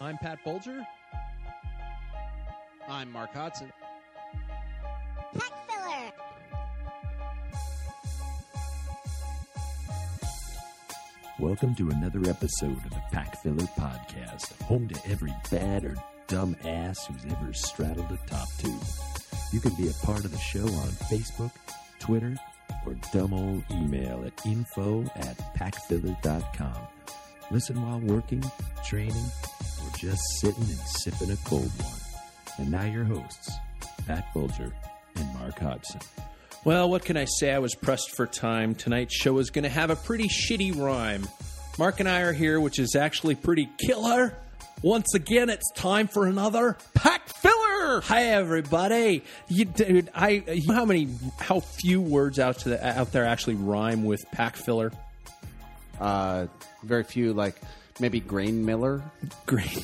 [0.00, 0.84] I'm Pat Bolger.
[2.88, 3.72] I'm Mark Hodson.
[5.34, 6.12] Pack filler.
[11.38, 15.96] Welcome to another episode of the Pack Filler Podcast, home to every bad or
[16.28, 18.82] dumb ass who's ever straddled a top tube.
[19.52, 21.52] You can be a part of the show on Facebook,
[22.00, 22.36] Twitter,
[22.84, 26.76] or dumb old email at info at packfiller.com.
[27.50, 28.44] Listen while working,
[28.84, 29.55] training, or
[29.98, 32.00] just sitting and sipping a cold one.
[32.58, 33.50] And now your hosts,
[34.06, 34.72] Pat Bulger
[35.16, 36.00] and Mark Hodson.
[36.64, 37.52] Well, what can I say?
[37.52, 38.74] I was pressed for time.
[38.74, 41.26] Tonight's show is going to have a pretty shitty rhyme.
[41.78, 44.34] Mark and I are here, which is actually pretty killer.
[44.82, 48.00] Once again, it's time for another pack filler.
[48.02, 49.22] Hi, everybody.
[49.48, 51.08] You, dude, I you know how many,
[51.38, 54.92] how few words out to the, out there actually rhyme with pack filler?
[56.00, 56.46] Uh,
[56.82, 57.60] very few, like
[58.00, 59.02] maybe Grain Miller.
[59.46, 59.82] Grain.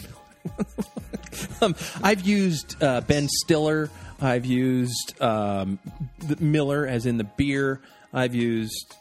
[1.60, 3.90] um, I've used uh, Ben Stiller.
[4.20, 5.78] I've used um,
[6.18, 7.80] the Miller, as in the beer.
[8.12, 8.94] I've used.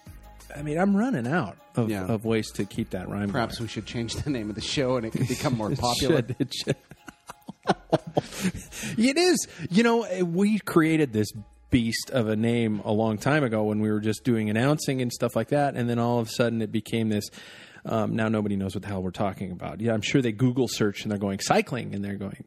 [0.56, 2.06] I mean, I'm running out of, Yeah.
[2.06, 3.32] of ways to keep that rhyme.
[3.32, 3.66] Perhaps going.
[3.66, 6.18] we should change the name of the show and it could become more It popular.
[6.18, 6.76] should, it should.
[8.98, 9.48] it is.
[9.70, 11.32] You know, we created this
[11.70, 15.12] beast of a name a long time ago when we were just doing announcing and
[15.12, 17.30] stuff like that, and then all of a sudden it became this.
[17.86, 19.82] Um, now nobody knows what the hell we're talking about.
[19.82, 22.46] Yeah, I'm sure they Google search and they're going cycling and they're going.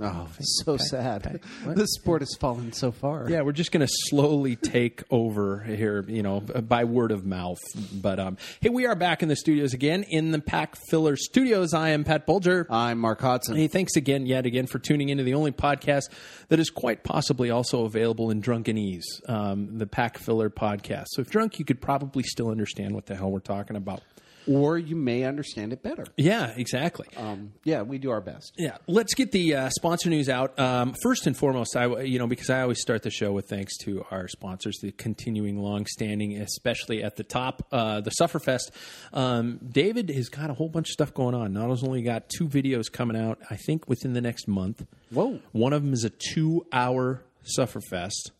[0.00, 1.24] Oh, so sad.
[1.24, 1.76] pack- what?
[1.76, 3.28] the sport has fallen so far.
[3.28, 7.58] Yeah, we're just going to slowly take over here, you know, by word of mouth.
[7.92, 11.74] But um, hey, we are back in the studios again in the Pack Filler Studios.
[11.74, 12.66] I am Pat Bulger.
[12.70, 13.56] I'm Mark Hodson.
[13.56, 16.04] Hey, thanks again, yet again, for tuning into the only podcast
[16.48, 21.06] that is quite possibly also available in Drunkenese, um, the Pack Filler podcast.
[21.10, 24.02] So if drunk, you could probably still understand what the hell we're talking about.
[24.50, 26.04] Or you may understand it better.
[26.16, 27.06] Yeah, exactly.
[27.16, 28.52] Um, yeah, we do our best.
[28.58, 30.58] Yeah, let's get the uh, sponsor news out.
[30.58, 33.76] Um, first and foremost, I you know because I always start the show with thanks
[33.84, 38.72] to our sponsors, the continuing long-standing, especially at the top, uh, the Sufferfest.
[39.12, 41.52] Um, David has got a whole bunch of stuff going on.
[41.52, 44.84] Not only got two videos coming out, I think within the next month.
[45.10, 45.38] Whoa.
[45.52, 47.22] One of them is a two-hour
[47.56, 48.32] Sufferfest.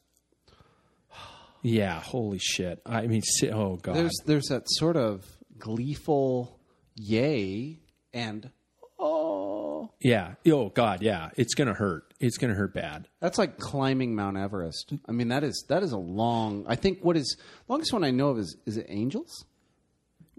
[1.63, 2.81] Yeah, holy shit!
[2.87, 3.21] I mean,
[3.53, 5.27] oh god, There's there's that sort of
[5.61, 6.59] gleeful
[6.97, 7.79] yay
[8.13, 8.51] and
[8.99, 12.13] oh yeah, oh god, yeah, it's gonna hurt.
[12.19, 13.09] It's gonna hurt bad.
[13.21, 14.93] that's like climbing Mount Everest.
[15.07, 17.37] I mean that is that is a long I think what is
[17.69, 19.45] longest one I know of is is it Angels?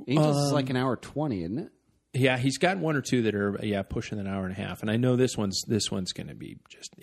[0.07, 1.71] Angels is like an hour twenty, isn't it?
[2.13, 4.81] Yeah, he's got one or two that are yeah pushing an hour and a half,
[4.81, 6.93] and I know this one's this one's going to be just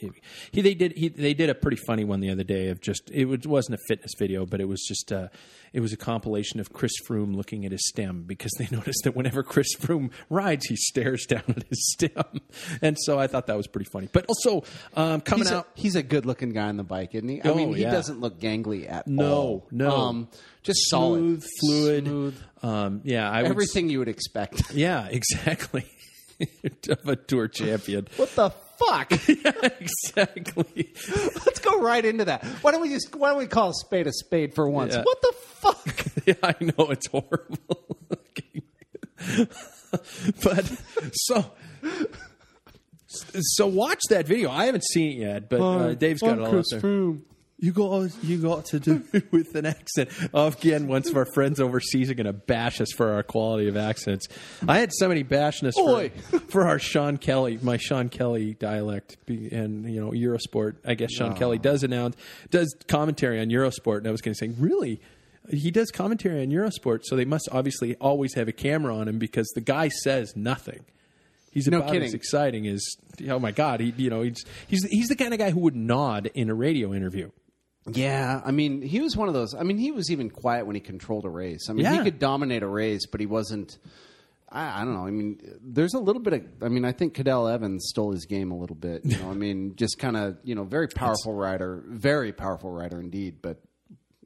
[0.53, 3.11] he they did he they did a pretty funny one the other day of just
[3.11, 5.29] it was, wasn't a fitness video, but it was just uh
[5.73, 9.15] it was a compilation of Chris Froome looking at his stem because they noticed that
[9.17, 12.41] whenever Chris Froome rides, he stares down at his stem,
[12.83, 14.09] and so I thought that was pretty funny.
[14.13, 17.15] But also um, coming He's a, out, he's a good looking guy on the bike,
[17.15, 17.43] isn't he?
[17.43, 17.91] I Oh, mean, he yeah.
[17.91, 19.67] doesn't look gangly at No, all.
[19.71, 19.91] no.
[19.91, 20.29] Um,
[20.63, 24.73] just smooth, solid, fluid, smooth, um, yeah, I would everything you would expect.
[24.73, 25.85] Yeah, exactly.
[26.89, 28.07] of a tour champion.
[28.17, 29.13] What the fuck?
[29.81, 30.93] exactly.
[31.47, 32.45] Let's go right into that.
[32.63, 34.95] Why don't we just why don't we call a spade a spade for once?
[34.95, 35.03] Yeah.
[35.03, 36.05] What the fuck?
[36.29, 37.87] Yeah, I know it's horrible.
[40.43, 40.71] but
[41.15, 41.53] so
[43.41, 44.51] so watch that video.
[44.51, 46.81] I haven't seen it yet, but uh, Dave's got it all up there.
[47.61, 50.11] You got oh, you got to do it with an accent.
[50.33, 53.77] Again, once of our friends overseas are going to bash us for our quality of
[53.77, 54.29] accents.
[54.69, 56.09] I had somebody bashing us for,
[56.49, 60.77] for our Sean Kelly, my Sean Kelly dialect, and you know Eurosport.
[60.87, 62.17] I guess Sean Kelly does announce
[62.51, 65.01] does commentary on Eurosport, and I was going to say, really.
[65.51, 69.19] He does commentary on Eurosport, so they must obviously always have a camera on him
[69.19, 70.85] because the guy says nothing.
[71.51, 72.07] He's No about kidding.
[72.07, 72.85] as exciting as
[73.29, 75.75] oh my god, he you know he's he's he's the kind of guy who would
[75.75, 77.31] nod in a radio interview.
[77.93, 79.55] Yeah, I mean, he was one of those.
[79.55, 81.69] I mean, he was even quiet when he controlled a race.
[81.69, 83.79] I mean, he could dominate a race, but he wasn't.
[84.51, 85.07] I, I don't know.
[85.07, 86.43] I mean, there's a little bit of.
[86.63, 89.05] I mean, I think Cadel Evans stole his game a little bit.
[89.05, 92.99] You know, I mean, just kind of, you know, very powerful rider, very powerful rider
[93.01, 93.43] indeed.
[93.43, 93.61] But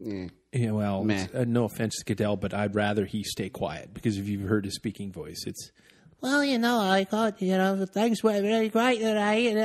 [0.07, 0.29] eh.
[0.53, 1.29] Yeah, well, Meh.
[1.35, 4.67] uh, no offense to Cadel, but I'd rather he stay quiet because if you've heard
[4.67, 5.73] his speaking voice, it's
[6.23, 9.59] well, you know, I got you know things were really great today, and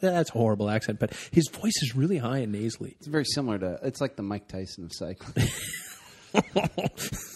[0.00, 2.96] that's a horrible accent, but his voice is really high and nasally.
[2.98, 3.78] it's very similar to.
[3.82, 5.48] It's like the Mike Tyson of cycling.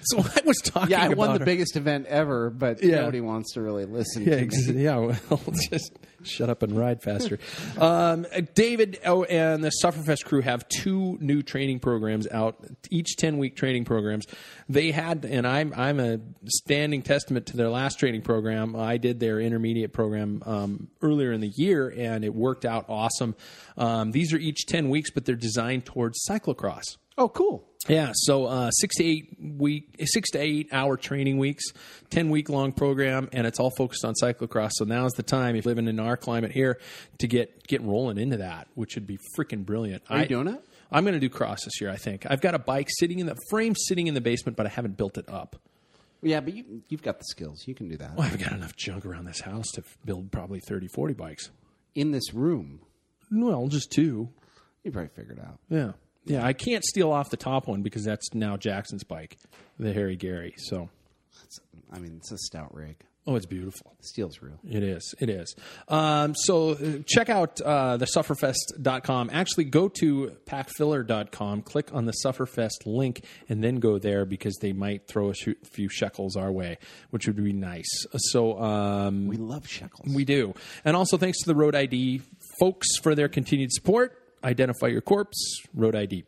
[0.04, 0.88] So I was talking.
[0.88, 0.90] About.
[0.90, 2.96] Yeah, I won the her- biggest event ever, but Yeah.
[3.02, 4.22] nobody wants to really listen.
[4.24, 4.96] Yeah, to ex- yeah.
[4.96, 5.92] Well, just
[6.22, 7.38] shut up and ride faster.
[7.78, 13.38] um, David oh, and the Sufferfest crew have two new training programs out, each ten
[13.38, 14.26] week training programs.
[14.68, 18.74] They had, and I'm I'm a standing testament to their last training program.
[18.76, 23.34] I did their intermediate program um, earlier in the year, and it worked out awesome.
[23.76, 26.84] Um, these are each ten weeks, but they're designed towards cyclocross.
[27.20, 27.68] Oh, cool.
[27.86, 31.64] Yeah, so uh, six to eight week, six to eight hour training weeks,
[32.08, 34.70] ten week long program, and it's all focused on cyclocross.
[34.74, 36.78] So now's the time, if you're living in our climate here,
[37.18, 40.02] to get get rolling into that, which would be freaking brilliant.
[40.08, 40.64] Are you doing it?
[40.90, 41.90] I'm going to do cross this year.
[41.90, 44.66] I think I've got a bike sitting in the frame, sitting in the basement, but
[44.66, 45.56] I haven't built it up.
[46.22, 47.66] Yeah, but you, you've got the skills.
[47.66, 50.60] You can do that Well, I've got enough junk around this house to build probably
[50.60, 51.50] 30, 40 bikes.
[51.94, 52.80] in this room.
[53.30, 54.28] Well, just two.
[54.84, 55.58] You probably figured it out.
[55.70, 55.92] Yeah,
[56.24, 56.44] yeah.
[56.44, 59.38] I can't steal off the top one because that's now Jackson's bike,
[59.78, 60.54] the Harry Gary.
[60.58, 60.88] So,
[61.92, 62.96] I mean, it's a stout rig.
[63.26, 63.94] oh, it's beautiful.
[64.00, 64.58] Steel's real.
[64.68, 65.14] It is.
[65.20, 65.54] It is.
[65.88, 69.30] Um, so uh, check out uh, the sufferfest.com.
[69.32, 74.72] Actually, go to packfiller.com, click on the Sufferfest link, and then go there because they
[74.72, 76.78] might throw a few shekels our way,
[77.10, 77.88] which would be nice.
[78.16, 80.12] So um, We love shekels.
[80.14, 80.54] we do.
[80.84, 82.22] And also thanks to the Road ID
[82.58, 84.16] folks for their continued support.
[84.42, 86.24] Identify your corpse, Road ID.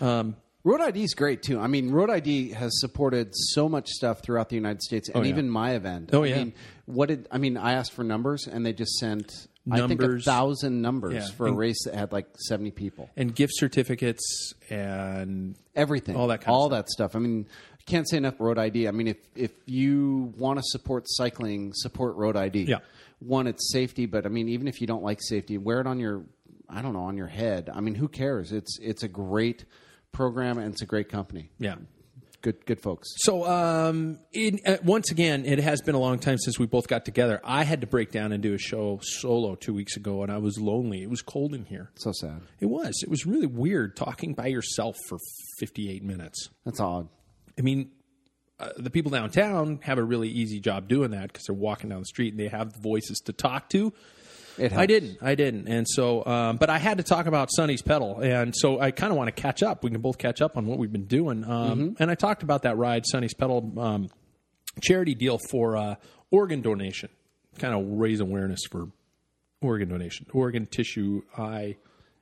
[0.00, 1.58] Um, Road ID is great too.
[1.58, 5.22] I mean, Road ID has supported so much stuff throughout the United States, oh, and
[5.22, 5.32] Oh, yeah.
[5.32, 6.10] even my event.
[6.12, 6.36] Oh, I yeah.
[6.36, 6.52] mean,
[6.86, 7.56] what did I mean?
[7.56, 10.24] I asked for numbers, and they just sent I think a Numbers.
[10.24, 11.26] thousand numbers Yeah.
[11.36, 13.10] for a race that had like seventy people.
[13.16, 16.78] And gift certificates and Everything, All that kind of all stuff.
[16.86, 17.16] that stuff.
[17.16, 18.40] I mean, I can't say enough.
[18.40, 18.86] Road ID.
[18.88, 22.64] I mean, if if you want to support cycling, support Road ID.
[22.64, 22.78] Yeah.
[23.20, 26.00] One, it's safety, but I mean, even if you don't like safety, wear it on
[26.00, 26.24] your,
[26.72, 27.68] I don't know, on your head.
[27.72, 28.52] I mean, who cares?
[28.52, 29.64] It's it's a great
[30.10, 31.50] program and it's a great company.
[31.58, 31.76] yeah.
[32.40, 33.08] Good good folks.
[33.18, 36.88] So, um, in, uh, once again, it has been a long time since we both
[36.88, 37.40] got together.
[37.44, 40.38] I had to break down and do a show solo two weeks ago, and I
[40.38, 41.04] was lonely.
[41.04, 41.92] It was cold in here.
[41.94, 42.40] So sad.
[42.58, 42.98] It was.
[43.00, 45.18] It was really weird talking by yourself for
[45.60, 46.48] 58 minutes.
[46.64, 47.08] That's odd.
[47.56, 47.92] I mean,
[48.58, 52.00] uh, the people downtown have a really easy job doing that because they're walking down
[52.00, 53.92] the street and they have the voices to talk to.
[54.58, 55.18] I didn't.
[55.22, 55.68] I didn't.
[55.68, 59.10] And so, um, but I had to talk about Sonny's pedal, and so I kind
[59.10, 59.82] of want to catch up.
[59.82, 61.44] We can both catch up on what we've been doing.
[61.44, 62.02] Um, Mm-hmm.
[62.02, 64.08] And I talked about that ride, Sonny's pedal um,
[64.82, 65.94] charity deal for uh,
[66.30, 67.08] organ donation,
[67.58, 68.88] kind of raise awareness for
[69.60, 71.76] organ donation, organ tissue, eye.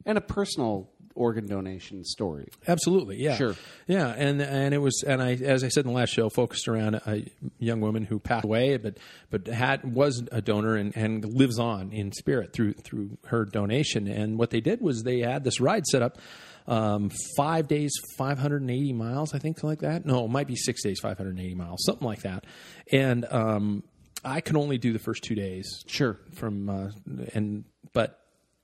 [0.06, 2.48] And a personal organ donation story.
[2.68, 3.54] Absolutely, yeah, Sure.
[3.86, 6.68] yeah, and and it was, and I, as I said in the last show, focused
[6.68, 7.24] around a
[7.58, 8.98] young woman who passed away, but
[9.30, 14.06] but had was a donor and, and lives on in spirit through through her donation.
[14.08, 16.18] And what they did was they had this ride set up,
[16.66, 20.06] um, five days, five hundred and eighty miles, I think, like that.
[20.06, 22.44] No, it might be six days, five hundred and eighty miles, something like that.
[22.92, 23.82] And um,
[24.24, 26.18] I can only do the first two days, Sure.
[26.34, 26.90] from uh,
[27.34, 28.19] and but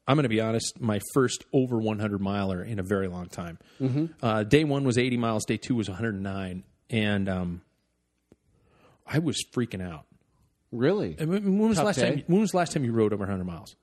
[0.07, 0.81] I'm going to be honest.
[0.81, 3.59] My first over 100 miler in a very long time.
[3.81, 4.07] Mm-hmm.
[4.23, 5.45] Uh, day one was 80 miles.
[5.45, 7.63] Day two was 109, and um,
[9.07, 10.05] I was freaking out.
[10.73, 11.17] Really?
[11.19, 12.11] And When when was the last day.
[12.17, 12.25] time?
[12.27, 13.77] When was the last time you rode over 100 miles?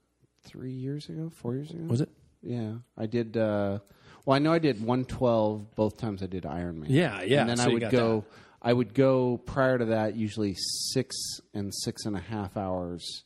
[0.43, 1.31] Three years ago?
[1.33, 1.83] Four years ago?
[1.85, 2.09] Was it?
[2.41, 2.73] Yeah.
[2.97, 3.79] I did uh
[4.25, 6.87] well I know I did one twelve both times I did Ironman.
[6.89, 8.25] Yeah, yeah, And then so I would go
[8.61, 11.15] I would go prior to that usually six
[11.53, 13.23] and six and a half hours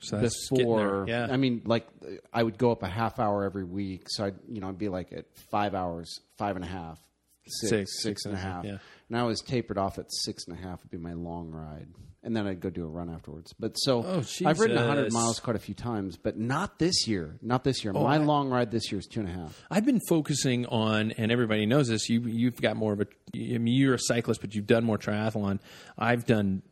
[0.00, 1.06] So that's before.
[1.08, 1.28] yeah.
[1.30, 1.86] I mean, like
[2.32, 4.88] I would go up a half hour every week, so I'd you know I'd be
[4.88, 6.98] like at five hours, five and a half,
[7.46, 8.78] six, Six, six and a half, yeah.
[9.08, 11.88] and I was tapered off at six and a half would be my long ride,
[12.22, 13.54] and then I'd go do a run afterwards.
[13.58, 17.38] But so Oh, I've ridden hundred miles quite a few times, but not this year.
[17.40, 17.92] Not this year.
[17.96, 19.58] Oh, my Oh, I- long ride this year is two and a half.
[19.70, 22.10] I've been focusing on, and everybody knows this.
[22.10, 23.06] You you've got more of a.
[23.36, 25.60] I mean, you're a cyclist, but you've done more triathlon.
[25.96, 26.62] I've done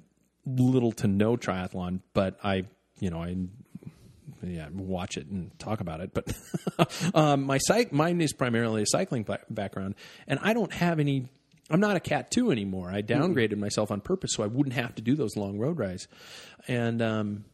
[0.44, 2.64] little to no triathlon, but I,
[3.02, 3.36] you know, I.
[4.44, 6.12] Yeah, watch it and talk about it.
[6.12, 6.34] But
[7.14, 9.94] um, my psych, mine is primarily a cycling background,
[10.26, 11.28] and I don't have any.
[11.70, 12.90] I'm not a cat two anymore.
[12.90, 16.08] I downgraded myself on purpose so I wouldn't have to do those long road rides,
[16.66, 17.44] and um,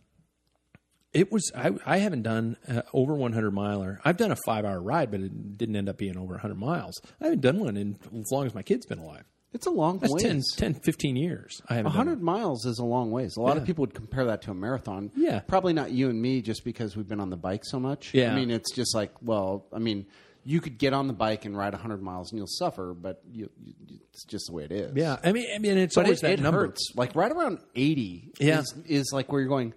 [1.12, 4.00] it was I, I haven't done uh, over 100 miler.
[4.04, 6.94] I've done a five hour ride, but it didn't end up being over 100 miles.
[7.20, 9.24] I haven't done one in as long as my kid's been alive.
[9.54, 10.22] It's a long That's ways.
[10.22, 11.60] 10, 10, 15 years.
[11.68, 13.36] I haven't 100 miles is a long ways.
[13.36, 13.62] A lot Yeah.
[13.62, 15.10] of people would compare that to a marathon.
[15.16, 15.40] Yeah.
[15.40, 18.12] Probably not you and me just because we've been on the bike so much.
[18.12, 18.32] Yeah.
[18.32, 20.04] I mean, it's just like, well, I mean,
[20.44, 23.48] you could get on the bike and ride 100 miles and you'll suffer, but you,
[23.64, 23.74] you,
[24.12, 24.92] it's just the way it is.
[24.94, 26.60] Yeah, I mean, I mean, it's But always it, that it number.
[26.66, 26.92] hurts.
[26.94, 28.60] Like right around 80 Yeah.
[28.60, 29.72] is, is like where you're going,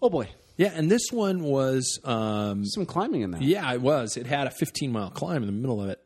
[0.00, 3.42] oh boy, Yeah, and this one was um, some climbing in that.
[3.42, 4.16] Yeah, it was.
[4.16, 6.01] It had a 15 mile climb in the middle of it,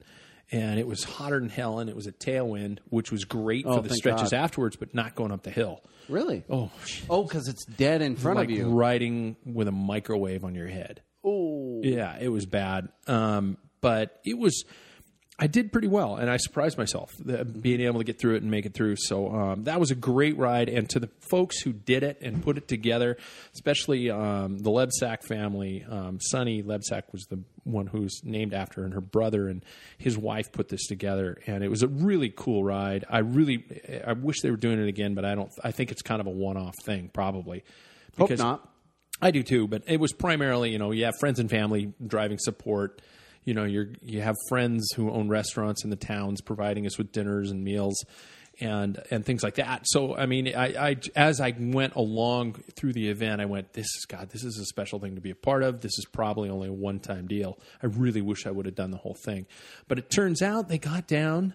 [0.52, 3.76] and it was hotter than hell, and it was a tailwind, which was great Oh,
[3.82, 4.36] for the stretches God.
[4.38, 5.80] afterwards, but not going up the hill.
[6.08, 6.44] Really?
[6.48, 6.70] Oh,
[7.10, 8.68] Oh, because it's dead in front like of you.
[8.68, 11.02] riding with a microwave on your head.
[11.24, 11.80] Oh.
[11.82, 12.88] Yeah, it was bad.
[13.08, 14.64] Um, but it was.
[15.38, 17.12] I did pretty well, and I surprised myself
[17.60, 18.96] being able to get through it and make it through.
[18.96, 20.70] So um, that was a great ride.
[20.70, 23.18] And to the folks who did it and put it together,
[23.52, 28.86] especially um, the Lebsack family, um, Sonny Lebsack was the one who's named after, her,
[28.86, 29.62] and her brother and
[29.98, 33.04] his wife put this together, and it was a really cool ride.
[33.10, 33.62] I really,
[34.06, 35.50] I wish they were doing it again, but I don't.
[35.62, 37.62] I think it's kind of a one-off thing, probably.
[38.16, 38.66] Hope not.
[39.20, 42.38] I do too, but it was primarily, you know, you have friends and family driving
[42.38, 43.02] support.
[43.46, 47.12] You know, you're you have friends who own restaurants in the towns providing us with
[47.12, 48.04] dinners and meals
[48.60, 49.82] and and things like that.
[49.84, 53.86] So, I mean, I, I as I went along through the event, I went, "This
[53.86, 54.30] is God.
[54.30, 55.80] This is a special thing to be a part of.
[55.80, 57.58] This is probably only a one time deal.
[57.82, 59.46] I really wish I would have done the whole thing."
[59.88, 61.54] But it turns out they got down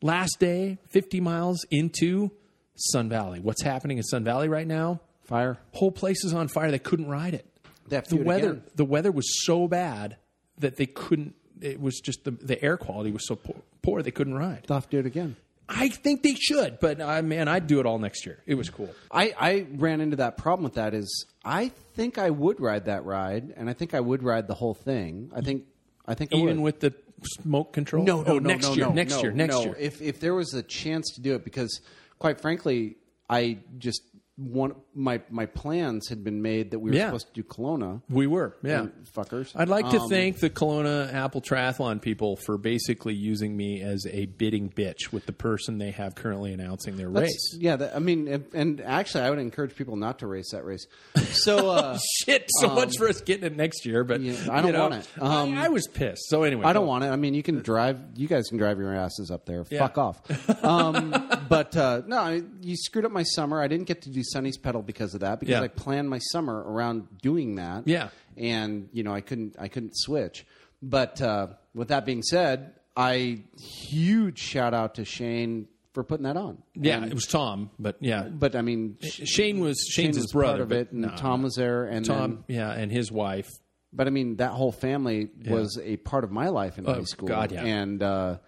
[0.00, 2.30] last day, 50 miles into
[2.74, 3.40] Sun Valley.
[3.40, 5.00] What's happening in Sun Valley right now?
[5.24, 5.58] Fire.
[5.72, 6.70] whole place is on fire.
[6.70, 7.46] They couldn't ride it.
[7.88, 8.50] They the weather.
[8.50, 8.62] again.
[8.74, 10.16] The weather was so bad
[10.58, 11.34] that they couldn't.
[11.60, 14.64] It was just the the air quality was so poor, poor they couldn't ride.
[14.66, 15.36] They'll have to do it again.
[15.68, 18.38] I think they should, but uh, man, I'd do it all next year.
[18.46, 18.90] It was cool.
[19.10, 23.04] I, I ran into that problem with that is I think I would ride that
[23.04, 25.30] ride and I think I would ride the whole thing.
[25.34, 25.64] I think
[26.06, 26.74] I think I Even would.
[26.74, 26.94] with the
[27.24, 28.04] smoke control.
[28.04, 29.62] no, no, oh, no, next no, year, no, next no, year, next no.
[29.62, 29.76] year.
[29.78, 31.80] If if there was a chance to do it, because
[32.18, 32.96] quite frankly,
[33.30, 34.02] I just
[34.50, 37.06] one my my plans had been made that we were Yeah.
[37.06, 38.02] supposed to do Kelowna.
[38.10, 38.86] we were, yeah.
[39.16, 39.52] Fuckers.
[39.54, 44.06] I'd like to Um, thank the Kelowna Apple Triathlon people for basically using me as
[44.10, 47.56] a bidding bitch with the person they have currently announcing their race.
[47.58, 50.64] Yeah, that, I mean, and, and actually, I would encourage people not to race that
[50.64, 50.86] race.
[51.30, 54.66] So, uh, Shit, so much for us getting it next year, but yeah, I don't
[54.66, 55.08] you know, want it.
[55.22, 56.28] Um, I, I was pissed.
[56.28, 57.08] So anyway, I don't want it.
[57.08, 57.98] I mean, you can drive.
[58.16, 59.64] You guys can drive your asses up there.
[59.70, 59.78] Yeah.
[59.80, 60.64] Fuck off.
[60.64, 61.10] Um,
[61.48, 63.60] but uh, no, you screwed up my summer.
[63.62, 65.40] I didn't get to do Sonny's pedal because of that.
[65.40, 65.62] Because Yeah.
[65.62, 67.86] I planned my summer around doing that.
[67.86, 68.08] Yeah.
[68.36, 69.56] and you know, I couldn't.
[69.58, 70.46] I couldn't switch.
[70.82, 76.36] But uh, with that being said, I huge shout out to Shane for putting that
[76.36, 76.62] on.
[76.74, 80.32] Yeah, it was Tom, but yeah, But I mean, Shane was Shane Shane's was his
[80.32, 82.90] brother part of but it, and no, Tom was there, and Tom, then yeah, and
[82.90, 83.48] his wife.
[83.92, 87.04] but I mean, that whole family was a part of my life in Oh, high
[87.04, 87.28] school.
[87.28, 87.62] God, yeah.
[87.64, 88.38] And uh,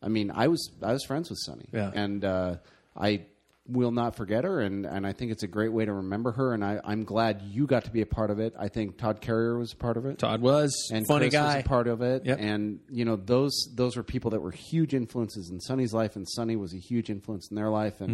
[0.00, 1.68] I mean, I was I was friends with Sonny.
[1.72, 1.90] Yeah.
[1.92, 2.56] And uh,
[2.96, 3.26] I
[3.66, 6.52] will not forget her, and, and I think it's a great way to remember her.
[6.52, 8.54] And I, I'm glad you got to be a part of it.
[8.58, 10.18] I think Todd Carrier was a part of it.
[10.18, 11.56] Todd was and funny Chris guy.
[11.58, 12.24] was a part of it.
[12.26, 12.38] Yep.
[12.40, 16.26] And you know, those those were people that were huge influences in Sonny's life, and
[16.28, 18.00] Sonny was a huge influence in their life.
[18.00, 18.10] And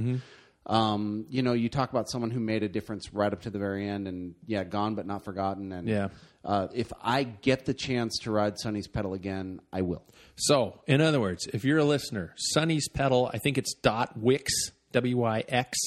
[0.68, 0.74] Mm-hmm.
[0.74, 3.58] um, you know, you talk about someone who made a difference right up to the
[3.58, 5.72] very end, and yeah, gone but not forgotten.
[5.72, 6.08] And Yeah.
[6.44, 10.04] uh, if I get the chance to ride Sonny's pedal again, I will.
[10.36, 14.52] So, in other words, if you're a listener, Sonny's Pedal, I think it's dot wix
[14.92, 15.78] w y x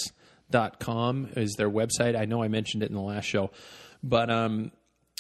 [0.50, 2.20] dot com is their website.
[2.20, 3.52] I know I mentioned it in the last show,
[4.04, 4.72] but um,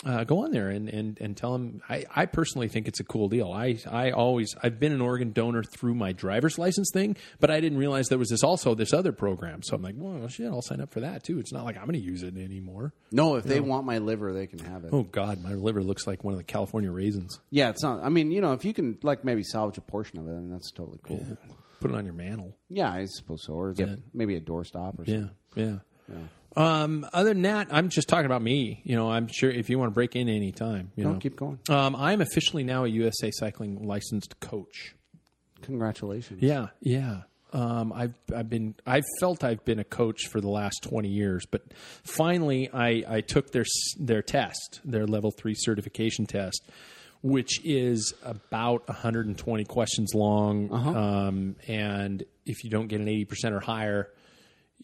[0.03, 1.81] uh, go on there and, and, and tell them.
[1.87, 3.51] I, I personally think it's a cool deal.
[3.51, 7.59] I I always I've been an organ donor through my driver's license thing, but I
[7.59, 9.61] didn't realize there was this also this other program.
[9.61, 11.39] So I'm like, well, shit, I'll sign up for that too.
[11.39, 12.93] It's not like I'm going to use it anymore.
[13.11, 14.89] No, if they want my liver, they can have it.
[14.91, 17.39] Oh God, my liver looks like one of the California raisins.
[17.51, 18.03] Yeah, it's not.
[18.03, 20.49] I mean, you know, if you can like maybe salvage a portion of it, then
[20.49, 21.37] that's totally cool.
[21.81, 22.55] Put it on your mantle.
[22.69, 23.53] Yeah, I suppose so.
[23.53, 25.81] Or get maybe a doorstop or Yeah, something.
[26.09, 26.15] yeah.
[26.55, 28.81] Um, other than that, I'm just talking about me.
[28.83, 31.19] You know, I'm sure if you want to break in any time, you No, know,
[31.19, 31.59] keep going.
[31.69, 34.95] Um, I'm officially now a USA Cycling licensed coach.
[35.61, 36.41] Congratulations.
[36.41, 37.21] Yeah, yeah.
[37.53, 41.45] Um, I've I've been I've felt I've been a coach for the last twenty years,
[41.51, 41.61] but
[42.03, 43.65] finally I, I took their
[43.99, 46.61] their test, their level three certification test,
[47.21, 53.55] which is about 120 questions long, um, and if you don't get an 80 percent
[53.55, 54.09] or higher,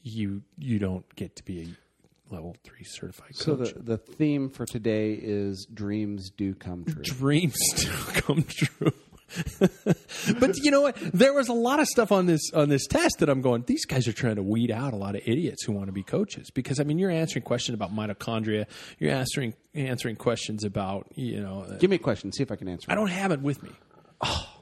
[0.03, 4.65] you you don't get to be a level three certified So the, the theme for
[4.65, 7.01] today is dreams do come true.
[7.03, 7.89] dreams do
[8.21, 8.91] come true.
[10.39, 10.95] but you know what?
[11.13, 13.63] There was a lot of stuff on this on this test that I'm going.
[13.67, 16.03] These guys are trying to weed out a lot of idiots who want to be
[16.03, 18.65] coaches because I mean, you're answering questions about mitochondria.
[18.99, 21.65] You're answering answering questions about you know.
[21.69, 22.31] uh, Give me a question.
[22.31, 22.89] See if I can answer.
[22.89, 22.93] It.
[22.93, 23.71] I don't have it with me.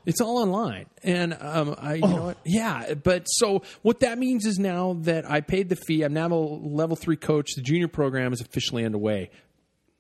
[0.05, 2.37] It's all online, and um, I, you know what?
[2.45, 6.27] Yeah, but so what that means is now that I paid the fee, I'm now
[6.27, 7.53] a level three coach.
[7.55, 9.31] The junior program is officially underway.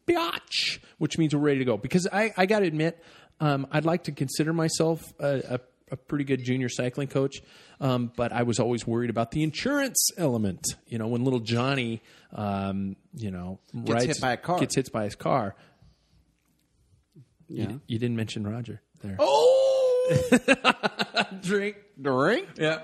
[0.07, 1.77] Biatch, which means we're ready to go.
[1.77, 3.01] Because I, I got to admit,
[3.39, 5.59] um, I'd like to consider myself a, a,
[5.91, 7.41] a pretty good junior cycling coach,
[7.79, 10.65] um, but I was always worried about the insurance element.
[10.87, 12.01] You know, when little Johnny,
[12.33, 14.59] um, you know, rides, hit by a car.
[14.59, 15.55] gets hit by his car.
[17.47, 17.69] Yeah.
[17.69, 19.17] You, you didn't mention Roger there.
[19.19, 20.13] Oh,
[21.41, 21.77] drink.
[22.01, 22.47] drink.
[22.57, 22.79] Yeah.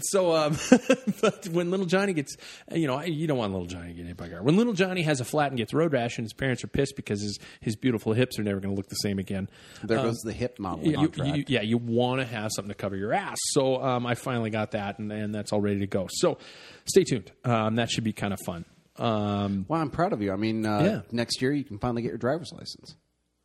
[0.00, 0.56] So, um,
[1.20, 2.36] but when little Johnny gets,
[2.72, 4.42] you know, you don't want little Johnny to get hit by a car.
[4.42, 6.96] When little Johnny has a flat and gets road rash, and his parents are pissed
[6.96, 9.48] because his his beautiful hips are never going to look the same again.
[9.82, 10.84] There goes the hip model.
[10.84, 13.36] You, you- yeah, you want to have something to cover your ass.
[13.52, 16.08] So um, I finally got that, and, and that's all ready to go.
[16.10, 16.38] So
[16.86, 17.30] stay tuned.
[17.44, 18.64] Um, that should be kind of fun.
[18.96, 20.32] Um, well, I'm proud of you.
[20.32, 21.00] I mean, uh, Yeah.
[21.12, 22.94] next year you can finally get your driver's license.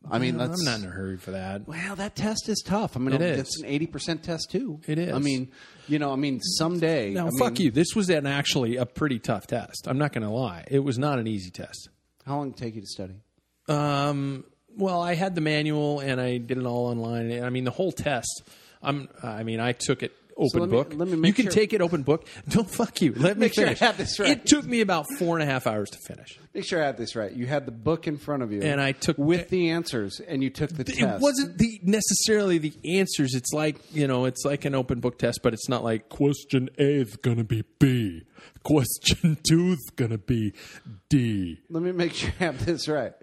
[0.10, 1.68] I mean, I'm not in a hurry for that.
[1.68, 2.96] Well, that test is tough.
[2.96, 3.64] I mean, It it's is.
[3.64, 4.80] an eighty percent test too.
[4.88, 5.14] It is.
[5.14, 5.52] I mean,
[5.88, 7.12] you know, I mean, someday.
[7.14, 7.72] Now, I fuck mean, you.
[7.72, 9.88] This was an actually a pretty tough test.
[9.88, 10.64] I'm not going to lie.
[10.70, 11.90] It was not an easy test.
[12.26, 13.16] How long did it take you to study?
[13.68, 14.46] Um,
[14.78, 17.44] well, I had the manual and I did it all online.
[17.44, 18.44] I mean, the whole test.
[18.82, 19.10] I'm.
[19.22, 20.94] I mean, I took it open let me- book.
[20.96, 22.26] let me you can sure- take it open book.
[22.50, 23.14] Don't fuck you.
[23.16, 24.30] Let me Make sure I have this right.
[24.32, 26.40] It took me about four and a half hours to finish.
[26.54, 27.32] Make sure I have this right.
[27.32, 30.42] You had the book in front of you, And I took- with the answers, and
[30.44, 31.00] you took the test.
[31.00, 33.36] It wasn't the necessarily the answers.
[33.36, 36.70] It's like you know, it's like an open book test, but it's not like question
[36.80, 38.24] A is gonna be B,
[38.64, 40.54] question two is gonna be
[41.10, 41.60] D.
[41.70, 43.14] Let me make sure I have this right.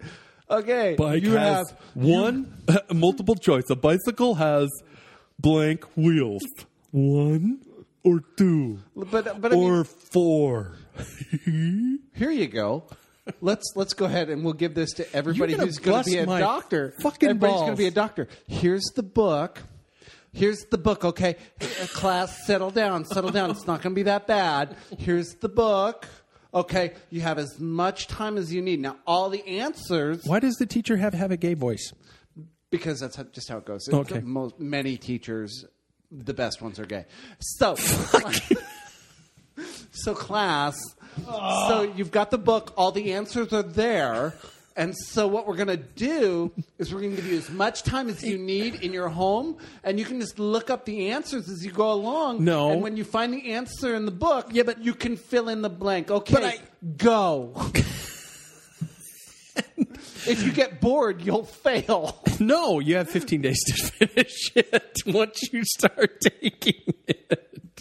[0.49, 3.65] Okay, Bike you has have one multiple choice.
[3.69, 4.69] A bicycle has
[5.41, 6.43] blank wheels.
[6.97, 7.61] One
[8.05, 10.79] or two but but I mean, or four.
[11.45, 12.85] here you go.
[13.43, 16.25] Let's let's go ahead and we'll give this to everybody who's going to be a
[16.25, 16.95] doctor.
[17.03, 18.29] fucking Everybody's going to be a doctor.
[18.47, 19.63] Here's the book.
[20.33, 21.05] Here's the book.
[21.05, 23.51] Okay, Uh, class, settle down, settle down.
[23.51, 24.75] It's not going to be that bad.
[24.99, 26.07] Here's the book.
[26.55, 28.81] Okay, you have as much time as you need.
[28.81, 31.93] Now, all the answers, Why does the teacher have have a gay voice?
[32.71, 33.89] because that's how, just how it goes.
[33.89, 34.21] Okay.
[34.21, 35.65] Most, many teachers,
[36.11, 37.05] the best ones are gay.
[37.41, 37.75] So,
[39.91, 40.77] so class.
[41.25, 42.73] So you've got the book.
[42.77, 44.35] All the answers are there.
[44.79, 47.83] And so what we're going to do is we're going to give you as much
[47.83, 51.49] time as you need in your home, and you can just look up the answers
[51.49, 52.45] as you go along.
[52.45, 52.73] No.
[52.73, 55.63] And when you find the answer in the book, yeah, but you can fill in
[55.63, 56.11] the blank.
[56.11, 56.59] Okay, But I-
[56.99, 57.55] go.
[60.27, 62.23] if you get bored, you'll fail.
[62.39, 63.75] No, you have 15 days to
[64.07, 67.73] finish it once you start taking it.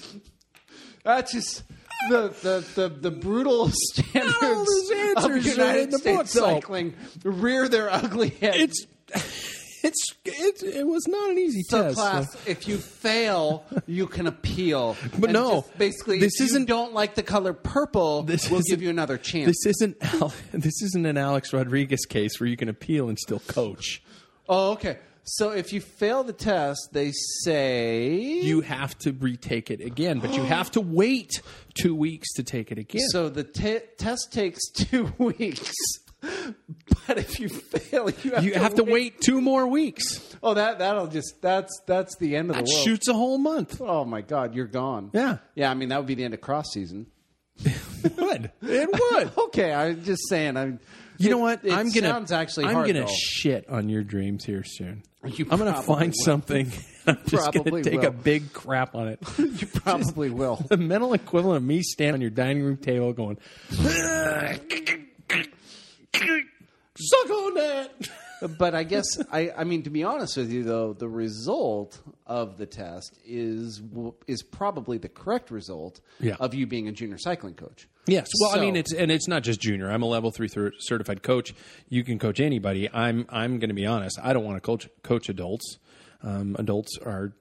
[1.04, 1.64] That's just
[2.10, 6.18] the the, the, the brutal standards all those of answers are United in the States
[6.18, 6.54] book, though.
[6.56, 8.88] cycling rear their ugly heads.
[9.10, 9.55] It's
[9.86, 11.96] it's it, it was not an easy so test.
[11.96, 14.96] class, if you fail, you can appeal.
[15.20, 18.82] But And no, basically, this if isn't- don't like the color purple, This we'll give
[18.82, 19.48] you another chance.
[19.48, 20.00] This isn't
[20.52, 24.02] this isn't an Alex Rodriguez case where you can appeal and still coach.
[24.50, 24.98] oh, okay.
[25.28, 27.12] So if you fail the test, they
[27.44, 31.42] say You have to retake it again, but you have to wait
[31.74, 33.02] two weeks to take it again.
[33.10, 35.72] So the te- test takes two weeks.
[37.08, 40.36] But if you fail, you have, you to, have to wait two more weeks.
[40.42, 42.84] Oh, that that'll just that's that's the end of the That world.
[42.84, 43.80] shoots a whole month.
[43.82, 45.12] Oh my God, you're gone.
[45.14, 45.38] Yeah.
[45.56, 45.70] yeah.
[45.70, 47.08] I mean, that would be the end of cross season.
[48.06, 48.52] It would.
[48.62, 49.32] It would.
[49.48, 50.58] Okay, I'm just saying.
[50.58, 50.80] I'm.
[51.18, 51.66] You it- know what?
[51.66, 52.08] It I'm gonna.
[52.08, 53.08] sounds actually I'm gonna though.
[53.08, 55.02] shit on your dreams here soon.
[55.26, 56.24] You I'm gonna find will.
[56.24, 56.72] something.
[57.08, 59.20] I'm just probably gonna take a big crap on it.
[59.40, 60.64] you probably will.
[60.70, 63.40] the mental equivalent of me standing on your dining room table going,
[66.98, 68.10] "Suck on that."
[68.58, 72.58] but I guess I, I mean to be honest with you though, the result of
[72.58, 73.82] the test is
[74.28, 76.36] is probably the correct result Yeah.
[76.40, 77.88] of you being a junior cycling coach.
[78.08, 78.28] Yes.
[78.40, 79.90] Well, I So- mean, it's and it's not just junior.
[79.90, 80.50] I'm a level three
[80.80, 81.54] certified coach.
[81.90, 82.90] You can coach anybody.
[82.94, 84.20] I'm I'm going to be honest.
[84.22, 85.80] I don't want to coach coach adults.
[86.22, 87.34] Um, adults are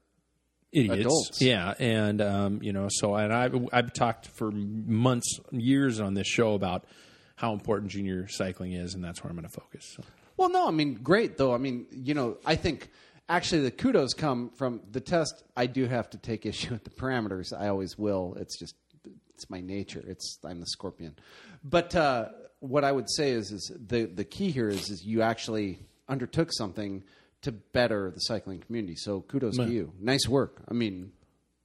[0.72, 1.00] idiots.
[1.00, 1.40] Adults.
[1.42, 6.26] Yeah, and um, you know, so and I've I've talked for months, years on this
[6.26, 6.84] show about
[7.36, 9.94] how important junior cycling is, and that's where I'm going to focus.
[9.96, 10.02] So.
[10.36, 11.54] Well, no, I mean, great though.
[11.54, 12.90] I mean, you know, I think
[13.28, 15.42] actually the kudos come from the test.
[15.56, 17.52] I do have to take issue with the parameters.
[17.58, 18.36] I always will.
[18.38, 18.74] It's just
[19.34, 20.02] it's my nature.
[20.06, 21.16] It's I'm the scorpion.
[21.62, 22.28] But uh,
[22.60, 26.52] what I would say is, is the the key here is, is you actually undertook
[26.52, 27.02] something
[27.42, 28.96] to better the cycling community.
[28.96, 29.92] So kudos to you.
[30.00, 30.62] Nice work.
[30.68, 31.12] I mean,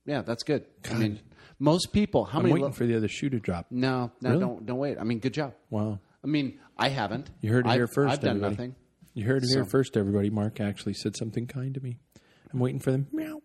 [0.05, 0.65] yeah, that's good.
[0.89, 1.19] I mean,
[1.60, 2.26] most people.
[2.26, 2.39] How many.
[2.39, 2.54] I'm many?
[2.54, 3.67] waiting lo- for the other shoe to drop.
[3.69, 4.39] no, no, Really?
[4.41, 4.98] don't don't wait.
[5.00, 5.54] I mean, good job.
[5.69, 6.00] Wow.
[6.24, 7.30] I mean, I haven't.
[7.41, 8.12] You heard it I've, here first.
[8.13, 8.52] I've done everybody.
[8.56, 8.76] nothing.
[9.13, 10.30] You heard it here first, everybody.
[10.30, 11.98] Mark actually said something kind to me.
[12.54, 13.08] I'm waiting for them.
[13.12, 13.41] Meow.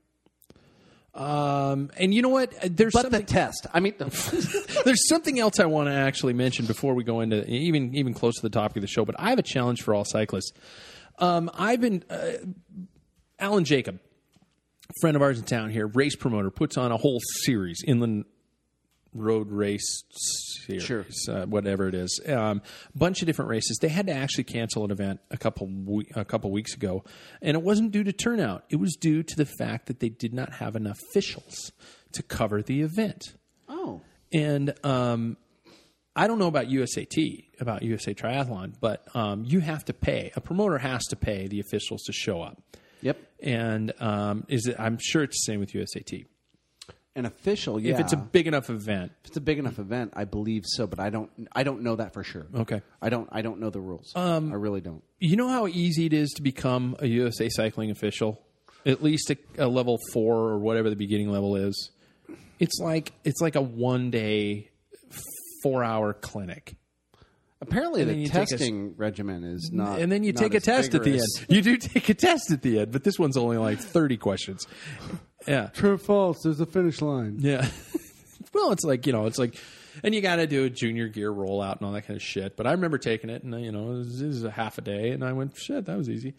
[1.15, 2.53] Um, and you know what?
[2.77, 3.67] There's But something, the test.
[3.73, 7.95] I mean, there's something else I want to actually mention before we go into even
[7.95, 9.05] even close to the topic of the show.
[9.05, 10.53] But I have a challenge for all cyclists.
[11.21, 12.33] Um, I've been uh,
[13.39, 14.01] Alan Jacob,
[15.01, 18.25] friend of ours in town here, race promoter, puts on a whole series, inland
[19.13, 20.03] road race
[20.67, 21.07] series, Sure.
[21.29, 22.61] uh, whatever it is, um,
[22.97, 23.79] bunch of different races.
[23.81, 27.05] They had to actually cancel an event a couple we- a couple weeks ago,
[27.41, 28.65] and it wasn't due to turnout.
[28.71, 31.71] It was due to the fact that they did not have enough officials
[32.13, 33.35] to cover the event.
[33.69, 34.01] oh,
[34.33, 35.37] And um,
[36.17, 40.33] I don't know about USAT, about USA Triathlon, but um, you have to pay.
[40.35, 42.61] A promoter has to pay the officials to show up.
[43.05, 43.19] Yep.
[43.41, 44.77] And um, is it?
[44.79, 46.27] I'm sure it's the same with USAT.
[47.17, 47.95] An official, yeah.
[47.95, 50.89] If it's a big enough event, If it's a big enough event, I believe so,
[50.89, 51.31] but I don't.
[51.53, 52.47] I don't know that for sure.
[52.53, 52.83] Okay.
[53.01, 53.29] I don't.
[53.31, 54.13] I don't know the rules.
[54.17, 55.05] I really don't.
[55.21, 58.43] you know how easy it is to become a USA cycling official,
[58.85, 61.91] at least a, a level four or whatever the beginning level is.
[62.59, 64.71] It's like it's like a one day,
[65.63, 66.75] four hour clinic.
[67.69, 70.01] Apparently, And the you take testing regimen is not.
[70.01, 71.47] and then you take a as test at the end.
[71.49, 74.67] You do take a test at the end, but this one's only like 30 questions.
[75.47, 75.69] Yeah.
[75.69, 76.43] True, or false.
[76.43, 77.37] There's a finish line.
[77.39, 77.69] Yeah.
[78.55, 79.57] well, it's like, you know, it's like,
[80.03, 82.57] and you got to do a junior gear rollout and all that kind of shit.
[82.57, 84.81] But I remember taking it, and, you know, it was, it was a half a
[84.81, 86.35] day, and I went, shit, that was easy.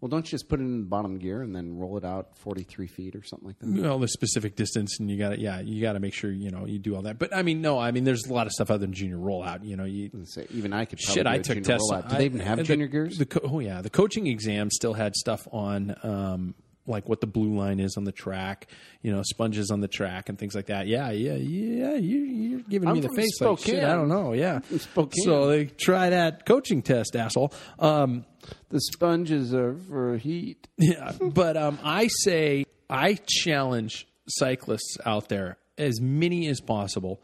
[0.00, 2.34] Well, don't you just put it in the bottom gear and then roll it out
[2.38, 3.68] 43 feet or something like that?
[3.82, 6.50] Well, the specific distance, and you got to, yeah, you got to make sure, you
[6.50, 7.18] know, you do all that.
[7.18, 9.64] But I mean, no, I mean, there's a lot of stuff other than junior rollout.
[9.64, 11.90] You know, you, Say, even I could Shit, I took tests.
[11.90, 12.08] rollout.
[12.08, 13.18] Do I- they even have the- junior gears?
[13.18, 16.54] The oh yeah, the coaching exam still had stuff on, um,
[16.86, 18.66] like what the blue line is on the track,
[19.02, 20.86] you know, sponges on the track and things like that.
[20.86, 21.94] Yeah, yeah, yeah.
[21.94, 23.66] You, you're giving I'm me the face like shit.
[23.68, 23.84] Spokane.
[23.84, 24.32] I don't know.
[24.32, 25.24] Yeah, Spokane.
[25.24, 27.52] so they try that coaching test, asshole.
[27.78, 28.24] Um,
[28.70, 30.68] the sponges are for heat.
[30.78, 37.22] yeah, but um, I say I challenge cyclists out there, as many as possible.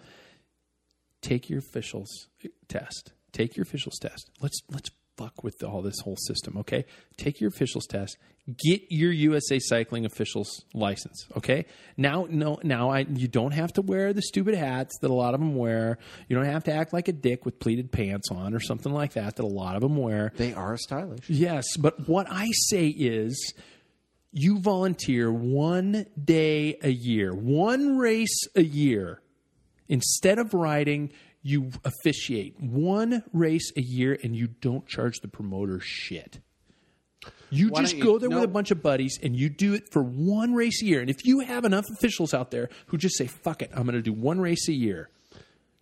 [1.22, 2.28] Take your officials
[2.68, 3.12] test.
[3.32, 4.30] Take your officials test.
[4.40, 6.84] Let's let's fuck with all this whole system, okay?
[7.16, 8.16] Take your officials test.
[8.64, 11.66] Get your USA Cycling officials license, okay?
[11.96, 15.34] Now, no, now I you don't have to wear the stupid hats that a lot
[15.34, 15.98] of them wear.
[16.28, 19.14] You don't have to act like a dick with pleated pants on or something like
[19.14, 20.32] that that a lot of them wear.
[20.36, 21.28] They are stylish.
[21.28, 23.54] Yes, but what I say is
[24.32, 29.22] you volunteer one day a year, one race a year.
[29.88, 31.10] Instead of riding,
[31.46, 36.40] you officiate one race a year and you don't charge the promoter shit.
[37.50, 39.92] You Why just you- go there with a bunch of buddies and you do it
[39.92, 41.00] for one race a year.
[41.00, 43.94] And if you have enough officials out there who just say, fuck it, I'm going
[43.94, 45.08] to do one race a year.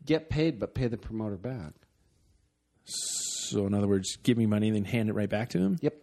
[0.05, 1.73] Get paid, but pay the promoter back.
[2.85, 5.79] So, in other words, give me money and then hand it right back to him.
[5.81, 5.97] Yep.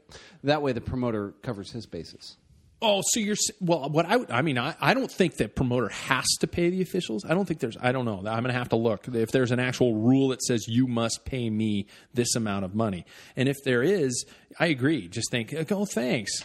[0.43, 2.37] That way, the promoter covers his bases.
[2.83, 3.89] Oh, so you're well.
[3.89, 6.81] What I would- I mean, I, I don't think that promoter has to pay the
[6.81, 7.23] officials.
[7.25, 7.77] I don't think there's.
[7.79, 8.17] I don't know.
[8.17, 11.23] I'm going to have to look if there's an actual rule that says you must
[11.23, 13.05] pay me this amount of money.
[13.35, 14.25] And if there is,
[14.59, 15.07] I agree.
[15.07, 16.43] Just think, oh, thanks.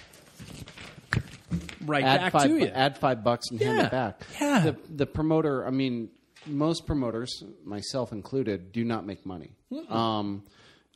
[1.85, 2.67] Right add back five, to you.
[2.67, 4.21] Add five bucks and hand it back.
[4.41, 4.61] Yeah.
[4.61, 6.11] The, the promoter, I mean,
[6.45, 9.53] most promoters, myself included, do not make money.
[9.89, 10.43] Um,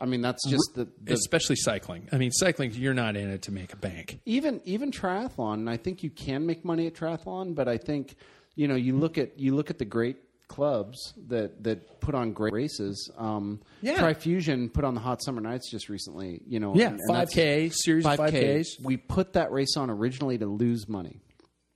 [0.01, 2.09] I mean, that's just the, the Especially cycling.
[2.13, 2.73] I mean, cycling.
[2.73, 4.21] You're not in it to make a bank.
[4.25, 5.69] even even triathlon.
[5.69, 8.17] I think you can make money at triathlon, but I think
[8.57, 10.17] you know you look at you look at the great
[10.49, 13.11] clubs that that put on great races.
[13.17, 13.99] Um, Yeah.
[13.99, 16.41] Trifusion put on the Hot Summer Nights just recently.
[16.47, 18.67] You know, Yeah, that's- 5K series 5Ks.
[18.83, 21.21] We put that race on originally to lose money.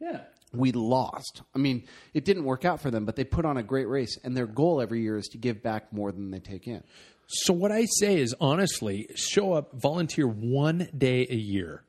[0.01, 0.23] Yeah.
[0.53, 1.43] we lost.
[1.55, 1.83] I mean,
[2.15, 4.47] it didn't work out for them, but they put on a great race, and their
[4.47, 6.83] goal every year is to give back more than they take in.
[7.27, 11.83] So what I say is honestly, show up, volunteer one day a year.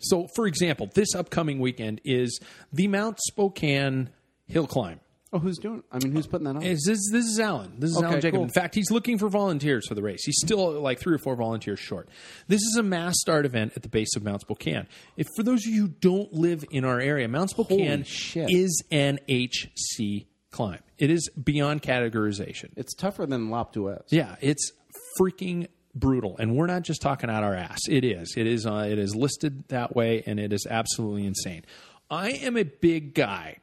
[0.00, 2.38] So, for example, this upcoming weekend is
[2.72, 4.10] the Mount Spokane
[4.46, 5.00] Hill Climb.
[5.30, 5.82] Oh, who's doing?
[5.92, 6.62] I mean, who's putting that on?
[6.62, 7.74] Is this, this is Alan.
[7.78, 8.36] This is Okay, Alan Jacob.
[8.38, 8.44] cool.
[8.44, 10.24] In fact, he's looking for volunteers for the race.
[10.24, 12.08] He's still like three or four volunteers short.
[12.46, 14.86] This is a mass start event at the base of Mount Spokane.
[15.18, 19.18] If for those of you who don't live in our area, Mount Spokane is an
[19.28, 20.80] HC climb.
[20.98, 22.70] It is beyond categorization.
[22.76, 24.02] It's tougher than l'Alpe d'Huez.
[24.10, 24.72] Yeah, it's
[25.20, 27.80] freaking brutal, and we're not just talking out our ass.
[27.88, 28.34] It is.
[28.36, 28.66] It is.
[28.66, 31.64] Uh, it is listed that way, and it is absolutely insane.
[32.10, 33.58] I am a big guy.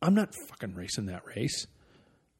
[0.00, 1.66] I'm not fucking racing that race.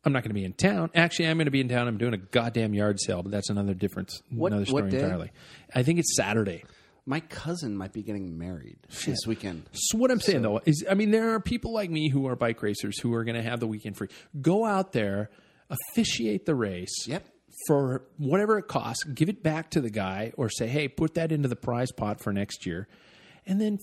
[0.04, 0.90] I'm not going to be in town.
[0.96, 1.86] Actually, I'm going to be in town.
[1.86, 4.20] I'm doing a goddamn yard sale, but that's another difference.
[4.30, 4.98] What- another story what day?
[4.98, 5.30] entirely.
[5.72, 6.64] I think it's Saturday.
[7.04, 9.64] My cousin might be getting married this weekend.
[9.72, 12.36] So what I'm saying though is, I mean, there are people like me who are
[12.36, 14.08] bike racers who are going to have the weekend free.
[14.40, 15.30] Go out there,
[15.68, 17.06] officiate the race.
[17.06, 17.26] Yep.
[17.66, 21.32] For whatever it costs, give it back to the guy, or say, "Hey, put that
[21.32, 22.88] into the prize pot for next year,"
[23.46, 23.78] and then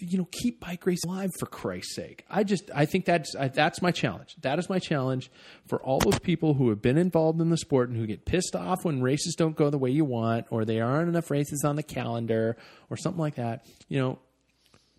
[0.00, 2.24] you know keep bike racing alive for Christ's sake.
[2.30, 4.36] I just I think that's I, that's my challenge.
[4.42, 5.30] That is my challenge
[5.66, 8.54] for all those people who have been involved in the sport and who get pissed
[8.54, 11.76] off when races don't go the way you want, or there aren't enough races on
[11.76, 12.56] the calendar,
[12.90, 13.66] or something like that.
[13.88, 14.18] You know,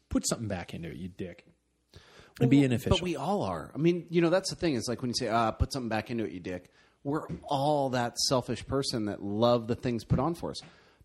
[0.10, 1.46] put something back into it, you dick.
[2.42, 3.02] And be inefficient.
[3.02, 3.70] But we all are.
[3.76, 4.76] I mean, you know, that's the thing.
[4.76, 6.72] Is like when you say, "Ah, put something back into it, you dick."
[7.04, 10.62] We're all that selfish person that love the things put on for us.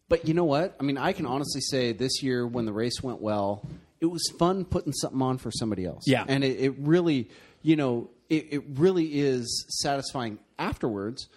[0.09, 0.77] But you know what?
[0.79, 3.67] I mean, I can honestly say this year when the race went well,
[4.01, 6.05] it was fun putting something on for somebody else.
[6.07, 6.25] Yeah.
[6.27, 7.31] and it, it really,
[7.63, 11.29] you know, it, it really is satisfying afterwards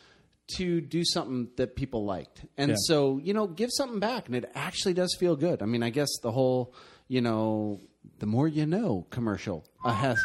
[0.56, 2.46] to do something that people liked.
[2.58, 2.76] And Yeah.
[2.80, 5.62] so, you know, give something back, and it actually does feel good.
[5.62, 6.74] I mean, I guess the whole,
[7.10, 7.80] you know,
[8.20, 10.18] the more you know commercial uh, has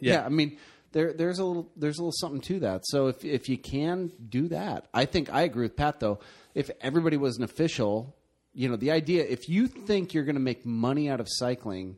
[0.00, 0.24] yeah.
[0.24, 0.58] I mean,
[0.92, 2.82] there there's a little there's a little something to that.
[2.86, 6.18] So if if you can do that, I think I agree with Pat though.
[6.54, 8.16] If everybody was an official,
[8.56, 11.96] you know, the idea if you think you're going to make money out of cycling,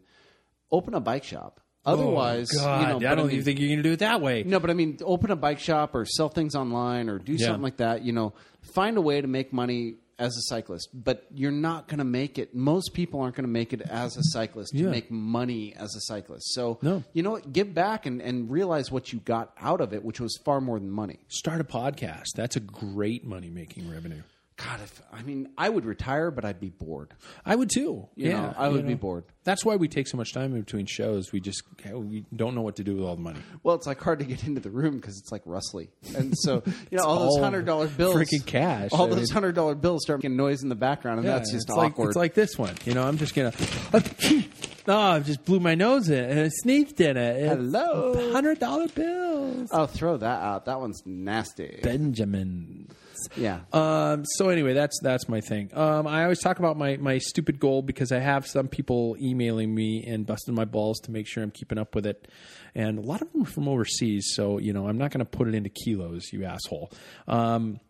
[0.70, 1.60] open a bike shop.
[1.86, 3.92] Oh, Otherwise, Oh, God, you know, I don't mean- even think you're going to do
[3.92, 4.42] it that way.
[4.42, 7.46] no, but I mean, open a bike shop or sell things online or do Yeah.
[7.46, 8.04] something like that.
[8.04, 8.34] You know,
[8.74, 10.88] find a way to make money as a cyclist.
[10.92, 12.52] But you're not going to make it.
[12.54, 16.00] Most people aren't going to make it as a cyclist to make money as a
[16.00, 16.52] cyclist.
[16.52, 17.04] So, No.
[17.14, 17.52] you know what?
[17.52, 20.78] Give back and, and realize what you got out of it, which was far more
[20.80, 21.20] than money.
[21.28, 22.32] Start a podcast.
[22.34, 24.22] That's a great money making revenue.
[24.58, 27.14] God, if I mean, I would retire, but I'd be bored.
[27.46, 28.08] I would too.
[28.16, 29.22] You yeah, know, I would you be bored.
[29.44, 31.30] That's why we take so much time in between shows.
[31.30, 33.38] We just we don't know what to do with all the money.
[33.62, 36.64] Well, it's like hard to get into the room because it's like rustly, and so
[36.90, 38.90] you know all those hundred dollar bills, freaking cash.
[38.92, 41.52] All I those hundred dollar bills start making noise in the background, and Yeah, that's
[41.52, 42.08] just it's like, awkward.
[42.08, 42.74] It's like this one.
[42.84, 43.52] You know, I'm just gonna.
[44.88, 47.36] oh, I just blew my nose in it and it sneezed in it.
[47.36, 48.32] It's Hello.
[48.32, 49.68] hundred dollar bills.
[49.72, 50.64] oh, throw that out.
[50.64, 51.80] That one's nasty.
[51.82, 52.88] Benjamin.
[53.36, 53.60] Yeah.
[53.72, 55.70] Um, so anyway, that's that's my thing.
[55.74, 59.74] Um, I always talk about my my stupid goal because I have some people emailing
[59.74, 62.28] me and busting my balls to make sure I'm keeping up with it,
[62.76, 64.32] and a lot of them are from overseas.
[64.34, 66.92] So you know, I'm not going to put it into kilos, you asshole.
[67.26, 67.80] Um,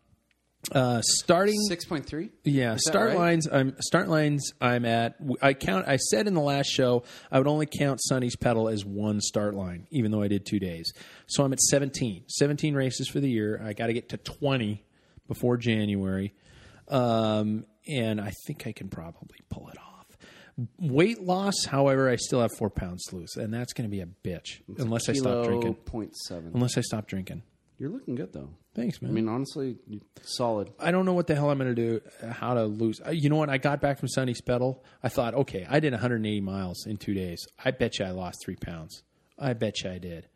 [0.73, 2.31] uh, starting Six point three.
[2.45, 3.17] yeah, Is start right?
[3.19, 3.49] lines.
[3.51, 4.53] I'm start lines.
[4.61, 5.17] I'm at.
[5.41, 5.89] I count.
[5.89, 9.55] I said in the last show I would only count Sonny's pedal as one start
[9.55, 10.93] line, even though I did two days.
[11.27, 12.25] So I'm at 17.
[12.29, 13.61] 17 races for the year.
[13.65, 14.85] I got to get to 20
[15.27, 16.35] before January,
[16.89, 19.85] um, and I think I can probably pull it off.
[20.81, 24.01] Weight loss, however, I still have four pounds to lose, and that's going to be
[24.01, 25.75] a bitch unless I stop drinking.
[25.75, 26.51] Point seven.
[26.53, 27.43] Unless I stop drinking.
[27.79, 28.51] You're looking good though.
[28.75, 29.11] Thanks, man.
[29.11, 29.77] I mean, honestly,
[30.23, 30.71] solid.
[30.79, 33.01] I don't know what the hell I'm going to do, uh, how to lose.
[33.05, 33.49] Uh, You know what?
[33.51, 34.85] I got back from Sonny pedal.
[35.03, 37.45] I thought, okay, I did 180 miles in two days.
[37.65, 39.03] I bet you I lost three pounds.
[39.39, 40.29] I bet you I did.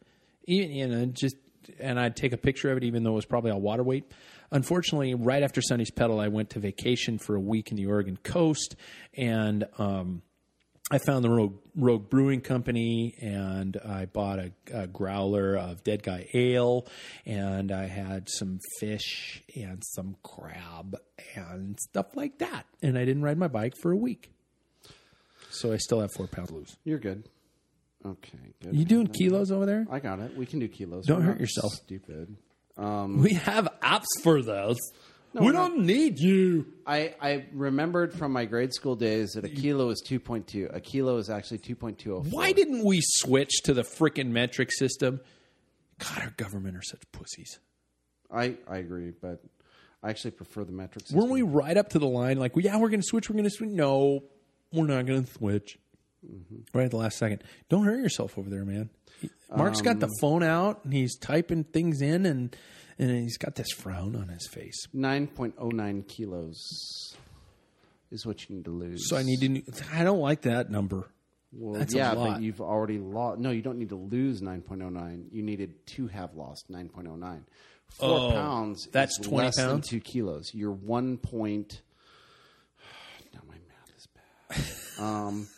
[0.46, 1.36] Even, you know, just,
[1.78, 4.10] and I'd take a picture of it, even though it was probably all water weight.
[4.50, 8.18] Unfortunately, right after Sonny's pedal, I went to vacation for a week in the Oregon
[8.22, 8.74] coast,
[9.14, 10.22] and um,
[10.92, 16.02] I found the Rogue, Rogue Brewing Company and I bought a, a growler of Dead
[16.02, 16.86] Guy Ale
[17.24, 20.96] and I had some fish and some crab
[21.34, 22.66] and stuff like that.
[22.82, 24.32] And I didn't ride my bike for a week.
[25.50, 26.76] So I still have four pounds to lose.
[26.84, 27.24] You're good.
[28.04, 28.38] Okay.
[28.62, 28.76] Good.
[28.76, 29.86] You doing kilos over there?
[29.90, 30.36] I got it.
[30.36, 31.06] We can do kilos.
[31.06, 31.72] Don't We're hurt yourself.
[31.72, 32.36] Stupid.
[32.76, 34.78] Um, We have apps for those.
[35.34, 36.66] We we're don't need you.
[36.86, 40.74] I, I remembered from my grade school days that a kilo is 2.2.
[40.74, 42.30] A kilo is actually 2.204.
[42.30, 45.20] Why didn't we switch to the frickin' metric system?
[45.98, 47.60] God, our government are such pussies.
[48.30, 49.42] I, I agree, but
[50.02, 51.18] I actually prefer the metric system.
[51.18, 52.38] Weren't we right up to the line?
[52.38, 53.30] Like, yeah, we're going to switch.
[53.30, 53.70] We're going to switch.
[53.70, 54.24] No,
[54.72, 55.78] we're not going to switch.
[56.24, 56.78] Mm-hmm.
[56.78, 57.42] right at the last second.
[57.68, 58.90] Don't hurt yourself over there, man.
[59.56, 62.56] Mark's got the um, phone out and he's typing things in, and
[63.10, 64.86] and he's got this frown on his face.
[64.94, 67.16] 9.09 kilos
[68.10, 69.08] is what you need to lose.
[69.08, 69.84] So I need to.
[69.92, 71.08] I don't like that number.
[71.54, 72.28] Well, That's a yeah, lot.
[72.34, 73.38] but you've already lost.
[73.40, 75.24] No, you don't need to lose 9.09.
[75.32, 77.42] You needed to have lost 9.09.
[77.90, 78.88] Four Oh, pounds.
[78.90, 79.88] that's is 20 less than pounds?
[79.88, 80.50] two kilos.
[80.54, 81.82] You're one point.
[83.34, 84.08] Now my math is
[84.98, 85.04] bad.
[85.04, 85.48] Um,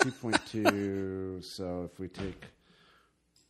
[0.00, 1.40] two point two.
[1.42, 2.44] So if we take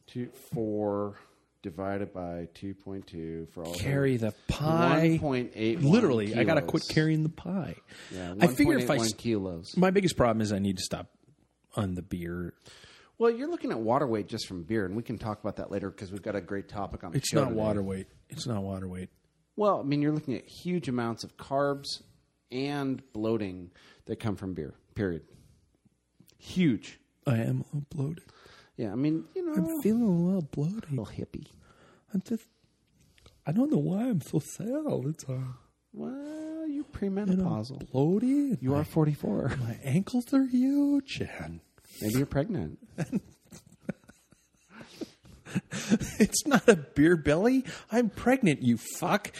[0.06, 1.16] two four
[1.64, 5.18] divided by two point two for all Carry the pie.
[5.20, 7.74] 1.81 Literally, I got to quit carrying the pie.
[8.12, 9.74] Yeah, I figure if I kilos.
[9.76, 11.08] my biggest problem is I need to stop
[11.74, 12.52] on the beer.
[13.16, 15.70] Well, you're looking at water weight just from beer, and we can talk about that
[15.70, 17.54] later because we've got a great topic on the It's not today.
[17.56, 18.08] water weight.
[18.28, 19.08] It's not water weight.
[19.56, 22.02] Well, I mean, you're looking at huge amounts of carbs
[22.52, 23.70] and bloating
[24.04, 24.74] that come from beer.
[24.94, 25.22] Period.
[26.38, 26.98] Huge.
[27.26, 28.24] I am bloated.
[28.76, 30.84] Yeah, I mean, you know, I'm feeling a little bloated.
[30.88, 31.46] a little hippie.
[32.12, 32.44] I'm just.
[33.46, 35.54] I don't know why I'm so sad all the time.
[35.92, 37.90] Well, you're premenopausal.
[37.92, 38.58] bloated.
[38.60, 39.56] You are 44.
[39.60, 41.60] My ankles are huge, and
[42.00, 42.78] Maybe you're pregnant.
[46.18, 47.64] it's not a beer belly.
[47.92, 48.62] I'm pregnant.
[48.62, 49.30] You fuck.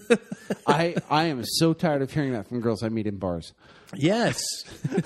[0.66, 3.52] I I am so tired of hearing that from girls I meet in bars.
[3.94, 4.42] yes.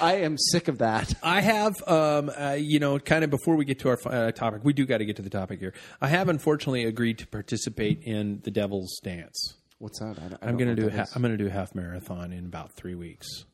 [0.00, 1.14] I am sick of that.
[1.22, 4.62] I have, um, uh, you know, kind of before we get to our uh, topic,
[4.64, 5.74] we do got to get to the topic here.
[6.00, 9.56] I have unfortunately agreed to participate in the Devil's Dance.
[9.78, 10.18] What's that?
[10.18, 10.90] I, I'm going to do.
[10.90, 13.44] Ha- I'm going to do a half marathon in about three weeks.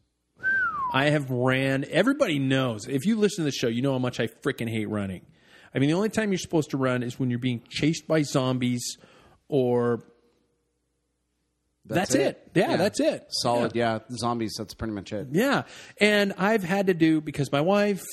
[0.92, 1.85] I have ran.
[1.90, 2.87] Everybody knows.
[2.87, 5.22] If you listen to the show, you know how much I freaking hate running.
[5.74, 8.22] I mean, the only time you're supposed to run is when you're being chased by
[8.22, 8.96] zombies,
[9.48, 10.02] or
[11.94, 12.51] that's, it.
[12.55, 13.27] Yeah, that's it.
[13.29, 13.75] Solid.
[13.75, 14.01] Yeah.
[14.11, 14.55] zombies.
[14.59, 15.29] That's pretty much it.
[15.31, 15.62] Yeah.
[16.01, 18.05] And I've had to do because my wife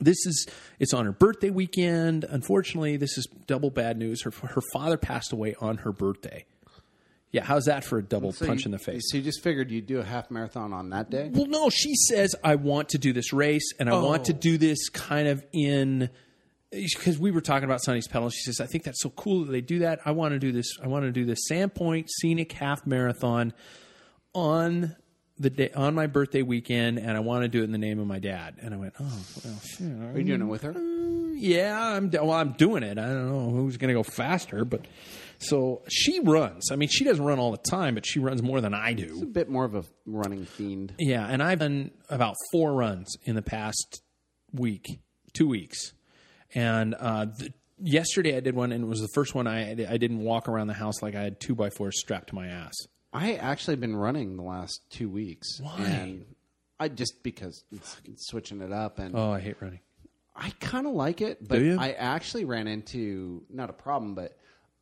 [0.00, 0.46] this is
[0.78, 2.24] it's on her birthday weekend.
[2.24, 4.22] Unfortunately, this is double bad news.
[4.22, 6.46] Her her father passed away on her birthday.
[7.32, 9.02] Yeah, how's that for a double So punch you- in the face?
[9.10, 11.30] So you just figured you'd do a half marathon on that day?
[11.32, 14.36] Well, no, she says I want to do this race and I want to oh.
[14.36, 16.10] do this kind of in
[16.70, 18.30] because we were talking about Sonny's pedal.
[18.30, 20.00] She says I think that's so cool that they do that.
[20.04, 20.78] I want to do this.
[20.82, 23.52] I want to do this Sandpoint Scenic Half Marathon
[24.32, 24.96] on
[25.38, 27.98] the day on my birthday weekend, and I want to do it in the name
[27.98, 28.56] of my dad.
[28.60, 29.86] And I went, oh well, shit.
[29.86, 30.72] Are you doing it with her?
[30.72, 32.32] Uh, yeah, I'm well.
[32.32, 32.98] I'm doing it.
[32.98, 34.86] I don't know who's going to go faster, but
[35.38, 36.70] so she runs.
[36.70, 39.20] I mean, she doesn't run all the time, but she runs more than I do.
[39.22, 40.92] A bit more of a running fiend.
[40.98, 44.02] Yeah, and I've done about four runs in the past
[44.52, 44.84] week,
[45.32, 45.94] two weeks,
[46.54, 49.96] and uh, th- yesterday I did one, and it was the first one I I
[49.96, 52.74] didn't walk around the house like I had two by fours strapped to my ass.
[53.12, 55.60] I actually been running the last two weeks.
[55.60, 55.76] Why?
[55.84, 56.26] And
[56.78, 59.80] I just because it's, it's switching it up, and Oh, I hate running.
[60.34, 61.46] I kind of like it.
[61.46, 64.36] But I actually ran into not a problem, but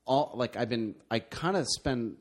[0.04, 0.94] all like I've been.
[1.10, 2.16] I kind of spend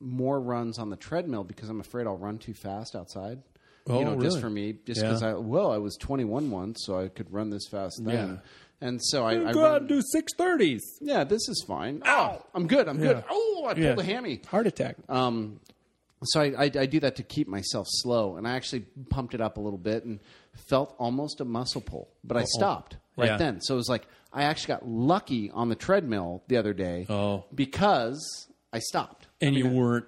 [0.00, 3.42] more runs on the treadmill because I'm afraid I'll run too fast outside.
[3.90, 5.08] Oh, you know, just for me, just Yeah.
[5.08, 8.28] because I well, I was 21 once, so I could run this fast then.
[8.28, 8.36] Yeah.
[8.80, 10.82] And so I, I Go out and do six thirties.
[11.00, 12.00] yeah, this is fine.
[12.06, 12.88] Oh, I'm good.
[12.88, 13.16] I'm good.
[13.18, 13.22] Yeah.
[13.30, 13.94] Oh, I pulled Yeah.
[13.98, 14.40] a hammy.
[14.48, 14.96] Heart attack.
[15.08, 15.60] Um,
[16.24, 19.40] so I, I, I do that to keep myself slow, and I actually pumped it
[19.40, 20.20] up a little bit and
[20.68, 23.36] felt almost a muscle pull, but I stopped right Yeah.
[23.36, 23.60] then.
[23.60, 27.44] So it was like I actually got lucky on the treadmill the other day Oh.
[27.54, 29.26] because I stopped.
[29.40, 30.06] and you weren't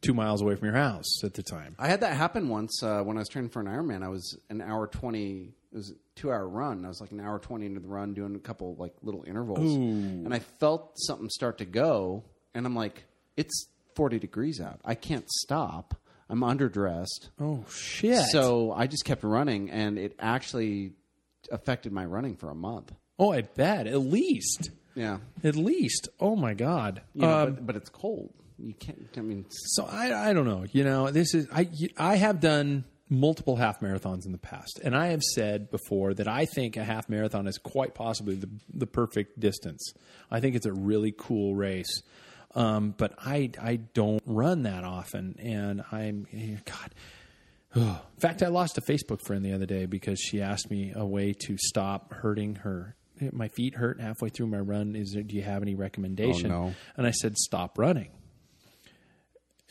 [0.00, 1.76] two miles away from your house at the time.
[1.78, 4.02] I had that happen once uh, when I was training for an Ironman.
[4.02, 5.54] I was an hour twenty.
[5.72, 6.84] It was a two hour run.
[6.84, 9.74] I was like an hour twenty into the run, doing a couple like little intervals,
[9.74, 13.04] and I felt something start to go, and I'm like,
[13.36, 14.80] it's forty degrees out.
[14.84, 15.94] I can't stop.
[16.28, 17.30] I'm underdressed.
[17.40, 18.26] Oh shit!
[18.30, 20.92] So I just kept running, and it actually
[21.50, 22.92] affected my running for a month.
[23.18, 26.08] oh, I bet at least, Yeah, at least.
[26.20, 27.02] Oh my god.
[27.14, 28.32] you know, Um, but, but it's cold.
[28.58, 29.08] You can't.
[29.16, 30.64] I mean, So I, I don't know.
[30.70, 34.96] You know, this is I I have done multiple half marathons in the past, and
[34.96, 38.86] I have said before that I think a half marathon is quite possibly the the
[38.86, 39.92] perfect distance.
[40.30, 42.02] I think it's a really cool race,
[42.54, 46.26] um, but I I don't run that often, and I'm
[46.64, 46.94] God.
[47.74, 51.06] In fact, I lost a Facebook friend the other day because she asked me a
[51.06, 52.96] way to stop hurting her.
[53.30, 54.96] My feet hurt halfway through my run.
[54.96, 56.50] Is there, do you have any recommendation?
[56.50, 56.74] Oh, no.
[56.96, 58.10] And I said, stop running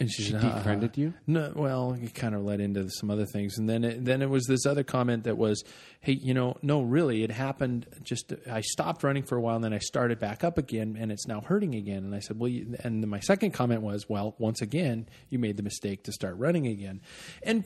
[0.02, 1.14] And she, She said, "Uh, defriended you?
[1.28, 4.32] No, well, it kind of led into some other things, and then it, then it
[4.32, 5.64] was this other comment that was,
[6.00, 7.86] "Hey, you know, no, really, it happened.
[8.02, 11.12] Just I stopped running for a while, and then I started back up again, and
[11.12, 14.10] it's now hurting again." And I said, "Well," you, and then my second comment was,
[14.10, 17.02] "Well, once again, you made the mistake to start running again,"
[17.44, 17.64] and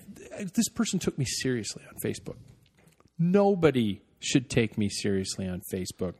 [0.53, 2.35] this person took me seriously on Facebook.
[3.17, 6.15] Nobody should take me seriously on Facebook.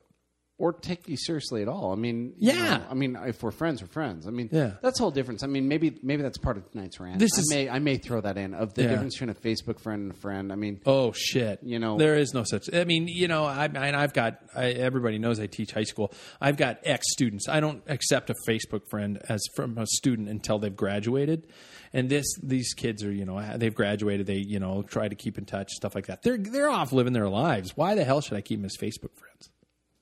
[0.58, 1.91] Or take you seriously at all.
[1.91, 2.78] I mean, you Yeah.
[2.78, 4.26] know, I mean, if we're friends, we're friends.
[4.26, 4.76] I mean, Yeah.
[4.82, 5.43] that's the whole difference.
[5.43, 7.20] I mean, maybe maybe that's part of tonight's rant.
[7.20, 8.89] This I is- may I may throw that in of the Yeah.
[8.91, 10.51] difference between a Facebook friend and a friend.
[10.53, 11.60] I mean, Oh shit!
[11.62, 12.74] You know- there is no such.
[12.74, 14.39] I mean, you know, I, I I've got.
[14.56, 16.14] I, everybody knows I teach high school.
[16.39, 17.49] I've got ex students.
[17.49, 21.47] I don't accept a Facebook friend as from a student until they've graduated.
[21.93, 24.26] And this, these kids are, you know, they've graduated.
[24.28, 26.24] They, you know, try to keep in touch, stuff like that.
[26.24, 27.76] They're they're off living their lives.
[27.78, 29.49] Why the hell should I keep them as Facebook friends?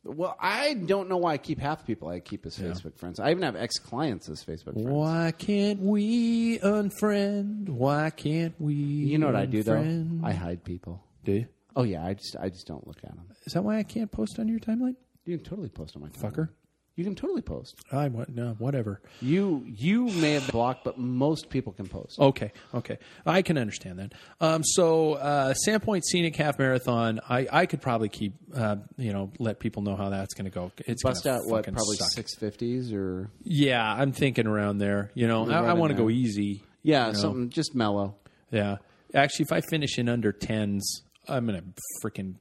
[0.03, 3.19] Well, I don't know why I keep half the people I keep as Facebook friends.
[3.19, 4.87] I even have ex clients as Facebook friends.
[4.87, 7.69] Why can't we unfriend?
[7.69, 8.73] Why can't we?
[8.73, 10.05] You know what I do though?
[10.23, 11.03] I hide people.
[11.23, 11.31] do.
[11.33, 11.47] You?
[11.75, 13.25] Oh yeah, I just I just don't look at them.
[13.45, 14.95] Is that why I can't post on your timeline,
[15.25, 16.33] You can totally post on my timeline.
[16.33, 16.49] fucker?
[16.95, 17.75] You can totally post.
[17.91, 18.29] I what?
[18.29, 19.01] No, whatever.
[19.19, 22.19] You you may have blocked, but most people can post.
[22.19, 24.13] Okay, okay, I can understand that.
[24.39, 29.31] Um, so, uh, Sandpoint Scenic Half Marathon, I, I could probably keep, uh, you know,
[29.39, 30.71] let people know how that's going to go.
[30.85, 35.09] It's Bust out what probably six fifties or Yeah, I'm thinking around there.
[35.15, 36.63] You know, I, I want to go easy.
[36.83, 37.19] yeah you know.
[37.19, 38.17] something just mellow.
[38.51, 38.77] Yeah,
[39.15, 41.65] actually, if I finish in under tens, I'm going to
[42.05, 42.35] freaking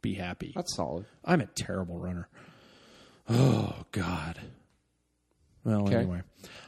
[0.00, 0.52] be happy.
[0.54, 1.04] That's solid.
[1.26, 2.28] I'm a terrible runner.
[3.28, 4.38] Oh God.
[5.64, 5.96] Well, Okay.
[5.96, 6.22] anyway,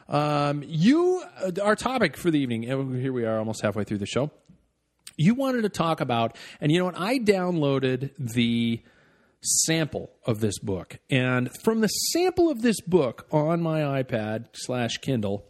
[0.08, 2.62] um, you uh, our topic for the evening.
[2.64, 4.30] Here we are, almost halfway through the show.
[5.16, 6.98] You wanted to talk about, and you know what?
[6.98, 8.80] I downloaded the
[9.42, 14.98] sample of this book, and from the sample of this book on my iPad slash
[14.98, 15.46] Kindle,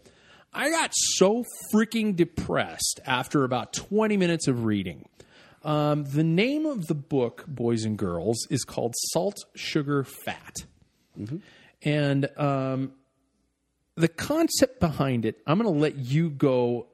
[0.52, 1.44] I got so
[1.74, 5.06] freaking depressed after about 20 minutes of reading.
[5.64, 10.54] Um, the name of the book, boys and girls, is called Salt, Sugar, Fat.
[11.82, 12.92] And um,
[13.96, 16.86] the concept behind it, I'm going to let you go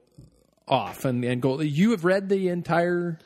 [0.67, 1.59] off and, and go.
[1.61, 3.19] You have read the entire.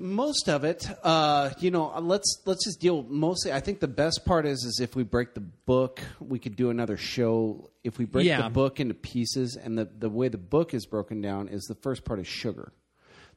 [0.00, 3.02] Most of it, uh, you know, let's let's just deal.
[3.08, 6.54] Mostly, I think the best part is is if we break the book, we could
[6.54, 7.70] do another show.
[7.82, 8.42] If we break Yeah.
[8.42, 11.74] the book into pieces, and the the way the book is broken down is the
[11.74, 12.72] first part is sugar.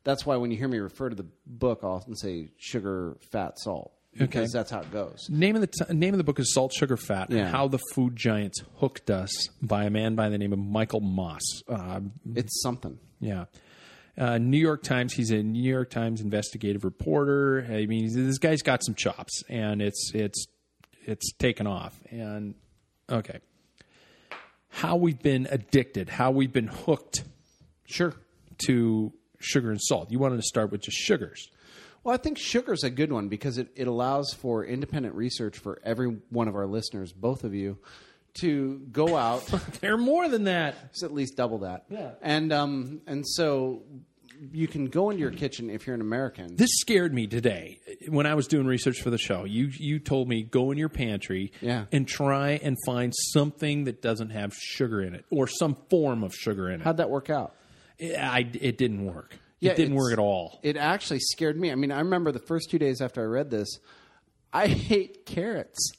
[0.04, 3.58] That's why when you hear me refer to the book, I'll often say sugar, fat,
[3.58, 4.48] salt, because Okay.
[4.52, 5.28] that's how it goes.
[5.30, 7.40] Name of the t- name of the book is Salt, Sugar, Fat: Yeah.
[7.40, 9.32] and How the Food Giants Hooked Us
[9.62, 11.42] by a man by the name of Michael Moss.
[11.68, 12.02] Uh,
[12.36, 13.00] It's something.
[13.20, 13.46] Yeah.
[14.18, 15.14] Uh, New York Times.
[15.14, 17.66] He's a New York Times investigative reporter.
[17.70, 20.46] I mean, this guy's got some chops, and it's it's
[21.06, 22.00] it's taken off.
[22.12, 22.56] And
[23.10, 23.40] okay,
[24.70, 27.24] how we've been addicted, how we've been hooked,
[27.86, 28.14] Sure.
[28.68, 30.12] to sugar and salt.
[30.12, 31.50] You wanted to start with just sugars.
[32.04, 35.80] Well, I think sugar's a good one because it, it allows for independent research for
[35.84, 37.78] every one of our listeners, both of you,
[38.42, 39.46] to go out.
[39.82, 40.76] They're more than that.
[40.90, 41.86] It's at least double that.
[41.90, 42.12] Yeah.
[42.22, 43.84] And um and so
[44.54, 46.56] you can go into your kitchen if you're an American.
[46.56, 49.44] This scared me today when I was doing research for the show.
[49.44, 51.86] You you told me go in your pantry Yeah.
[51.92, 56.34] and try and find something that doesn't have sugar in it or some form of
[56.34, 56.84] sugar in it.
[56.84, 57.54] How'd that work out?
[58.00, 59.36] It, I, it didn't work.
[59.62, 60.60] Yeah, it didn't work at all.
[60.64, 61.72] It actually scared me.
[61.72, 63.80] I mean, I remember the first two days after I read this,
[64.52, 65.94] I hate carrots.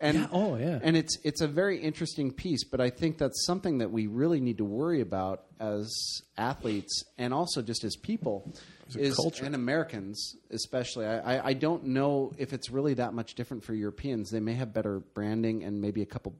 [0.00, 0.78] And Yeah, oh, yeah.
[0.82, 4.40] And it's it's a very interesting piece, but I think that's something that we really
[4.40, 5.92] need to worry about as
[6.36, 8.52] athletes and also just as people.
[8.94, 9.44] is culture.
[9.44, 11.06] and Americans especially.
[11.06, 14.30] I, I, I don't know if it's really that much different for Europeans.
[14.30, 16.34] They may have better branding and maybe a couple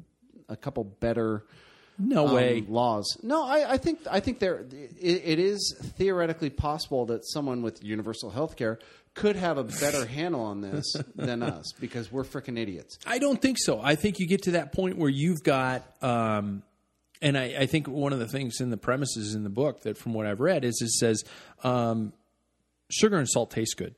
[0.48, 1.44] a couple better
[2.04, 2.64] No um, way.
[2.68, 3.16] laws.
[3.22, 7.82] No, I, I think I think there it, it is theoretically possible that someone with
[7.82, 8.78] universal health care
[9.14, 12.98] could have a better handle on this than us because we're freaking idiots.
[13.06, 13.80] I don't think so.
[13.80, 16.62] I think you get to that point where you've got, um,
[17.20, 19.96] and I, I think one of the things in the premises in the book that,
[19.96, 21.22] from what I've read, is it says
[21.62, 22.12] um,
[22.90, 23.94] sugar and salt taste good.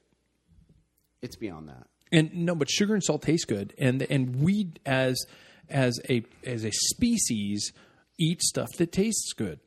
[1.22, 1.86] It's beyond that.
[2.12, 5.24] and no, but sugar and salt taste good, and and we as
[5.70, 7.72] as a as a species
[8.18, 9.60] eat stuff that tastes good.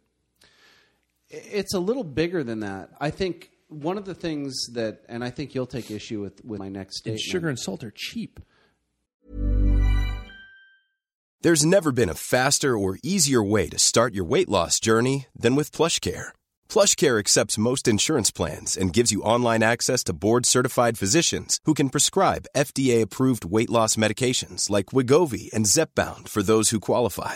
[1.29, 2.89] It's a little bigger than that.
[2.99, 6.59] I think one of the things that, and I think you'll take issue with with
[6.59, 7.21] my next And statement.
[7.21, 8.39] sugar and salt are cheap.
[11.41, 15.55] There's never been a faster or easier way to start your weight loss journey than
[15.55, 16.29] with PlushCare.
[16.67, 21.89] PlushCare accepts most insurance plans and gives you online access to board-certified physicians who can
[21.89, 27.35] prescribe FDA-approved weight loss medications like Wegovy and Zepbound for those who qualify.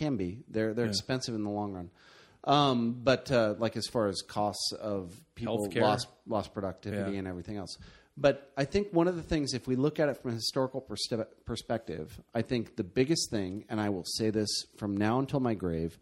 [0.00, 0.38] Can be.
[0.48, 1.90] They're they're expensive in the long run.
[2.44, 5.82] Um, but uh, like as far as costs of people Healthcare.
[5.82, 7.18] lost lost productivity Yeah.
[7.18, 7.76] and everything else.
[8.16, 10.80] But I think one of the things, if we look at it from a historical
[10.82, 14.48] perspe- perspective, I think the biggest thing, and I will say this
[14.78, 15.98] from now until my grave,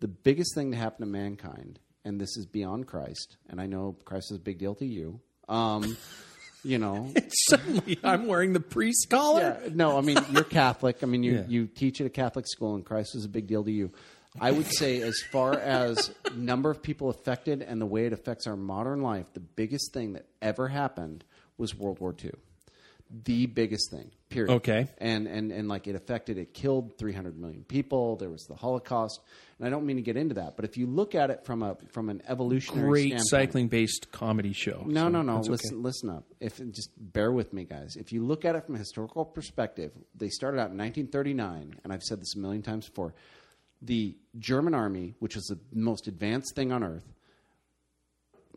[0.00, 3.96] the biggest thing to happen to mankind, and this is beyond Christ, and I know
[4.04, 5.20] Christ is a big deal to you.
[5.48, 5.96] Um,
[6.64, 7.12] you know,
[7.48, 9.58] Suddenly, I'm wearing the priest collar.
[9.62, 11.02] yeah, no, I mean you're Catholic.
[11.02, 11.44] I mean you Yeah.
[11.48, 13.90] you teach at a Catholic school, and Christ is a big deal to you.
[14.40, 18.46] I would say, as far as number of people affected and the way it affects
[18.46, 21.22] our modern life, the biggest thing that ever happened
[21.58, 22.30] was World War II.
[23.14, 24.50] The biggest thing, period.
[24.54, 24.86] Okay.
[24.96, 28.16] and and and like it affected, it killed 300 million people.
[28.16, 29.20] There was the Holocaust,
[29.58, 31.62] and I don't mean to get into that, but if you look at it from
[31.62, 34.84] a from an evolutionary Great standpoint, cycling-based comedy show.
[34.86, 35.34] no, So no, no.
[35.34, 35.52] that's okay.
[35.52, 36.24] Listen, listen up.
[36.40, 37.96] If just bear with me, guys.
[37.96, 41.92] If you look at it from a historical perspective, they started out in 1939, and
[41.92, 43.12] I've said this a million times before.
[43.82, 47.12] The German army, which was the most advanced thing on earth,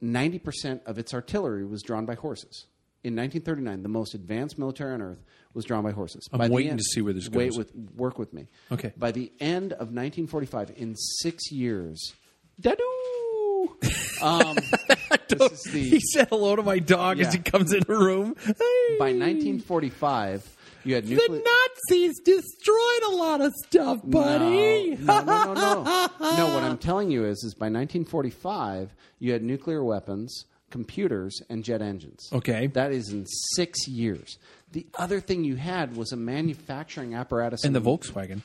[0.01, 2.67] 90% of its artillery was drawn by horses.
[3.05, 6.27] In 1939, the most advanced military on earth was drawn by horses.
[6.33, 7.57] I'm by waiting end- to see where this Wait goes.
[7.59, 8.47] with work with me.
[8.71, 8.93] Okay.
[8.97, 12.13] By the end of 1945, in six years,
[12.59, 12.79] dadu.
[14.21, 14.55] Um,
[15.27, 18.35] this is the he said hello to my dog as he comes in the room.
[18.39, 18.97] Hey.
[18.97, 21.15] by 1945, you had the.
[21.15, 24.95] Nazis destroyed a lot of stuff, buddy.
[24.95, 26.09] No, no, no, no, no.
[26.37, 30.45] no, what I'm telling you is, is by 1945, you had nuclear weapons,
[30.75, 32.27] computers, and jet engines.
[32.33, 32.67] Okay.
[32.67, 34.37] That is in six years.
[34.73, 37.63] The other thing you had was a manufacturing apparatus.
[37.63, 38.41] and the Volkswagen.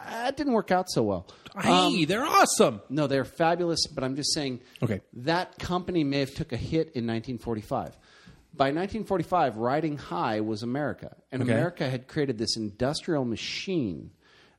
[0.00, 1.26] Uh, that didn't work out so well.
[1.60, 2.80] Hey, um, they're awesome.
[2.88, 5.00] No, they're fabulous, but I'm just saying Okay.
[5.14, 7.96] that company may have took a hit in 1945.
[8.54, 11.52] By 1945, riding high was America, and Okay.
[11.52, 14.12] America had created this industrial machine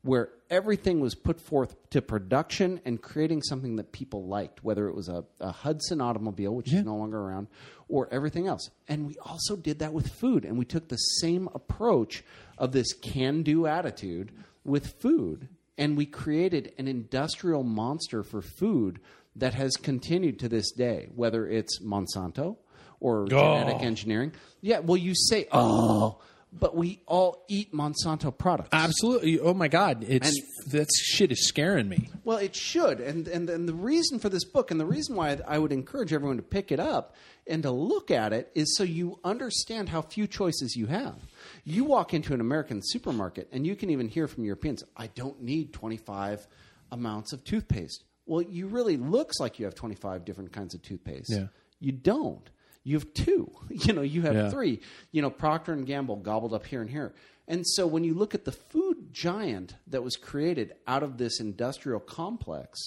[0.03, 4.95] where everything was put forth to production and creating something that people liked, whether it
[4.95, 7.47] was a, a Hudson automobile, which is no longer around,
[7.87, 8.69] or everything else.
[8.87, 12.23] And we also did that with food, and we took the same approach
[12.57, 14.31] of this can-do attitude
[14.63, 15.47] with food,
[15.77, 18.99] and we created an industrial monster for food
[19.35, 22.57] that has continued to this day, whether it's Monsanto
[22.99, 23.27] or oh.
[23.27, 24.33] genetic engineering.
[24.61, 26.19] Yeah, well, you say, oh,
[26.53, 28.69] but we all eat Monsanto products.
[28.73, 29.39] Absolutely.
[29.39, 30.31] Oh my God, it's
[30.67, 32.09] that shit is scaring me.
[32.23, 35.39] Well, it should, and, and and the reason for this book, and the reason why
[35.47, 37.15] I would encourage everyone to pick it up
[37.47, 41.15] and to look at it, is so you understand how few choices you have.
[41.63, 45.41] You walk into an American supermarket, and you can even hear from Europeans, "I don't
[45.41, 46.47] need twenty five
[46.91, 50.81] amounts of toothpaste." Well, you really looks like you have twenty five different kinds of
[50.81, 51.31] toothpaste.
[51.31, 51.47] Yeah.
[51.79, 52.47] You don't.
[52.83, 53.51] You have two.
[53.69, 54.49] You know, you have Yeah.
[54.49, 54.79] three.
[55.11, 57.13] You know, Procter and Gamble gobbled up here and here.
[57.47, 61.39] And so when you look at the food giant that was created out of this
[61.39, 62.79] industrial complex,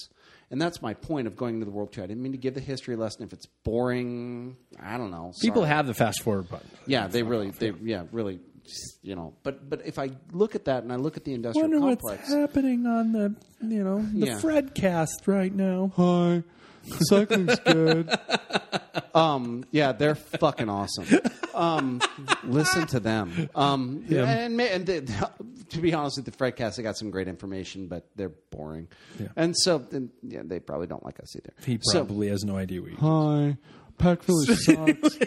[0.51, 2.05] and that's my point of going to the World Trade.
[2.05, 3.23] I didn't mean to give the history lesson.
[3.23, 5.33] If it's boring, I don't know.
[5.41, 6.69] People have the fast forward button.
[6.85, 8.39] yeah, they really, they yeah, really,
[9.01, 9.33] you know.
[9.43, 12.21] But but if I look at that and I look at the industrial Wonder complex,
[12.29, 14.39] what's happening on the you know the Yeah.
[14.39, 15.91] Fredcast right now.
[15.95, 16.43] Hi.
[17.09, 18.09] Cycling's good.
[19.13, 21.05] um, yeah, they're fucking awesome.
[21.53, 22.01] Um,
[22.43, 23.49] listen to them.
[23.55, 25.01] Um, and, ma- and they,
[25.69, 28.87] to be honest with the Fredcast, they got some great information, but they're boring.
[29.35, 31.53] And so, and, yeah, they probably don't like us either.
[31.65, 32.93] He So- probably has no idea we.
[32.95, 33.57] Hi.
[33.97, 35.17] Pack Village sucks.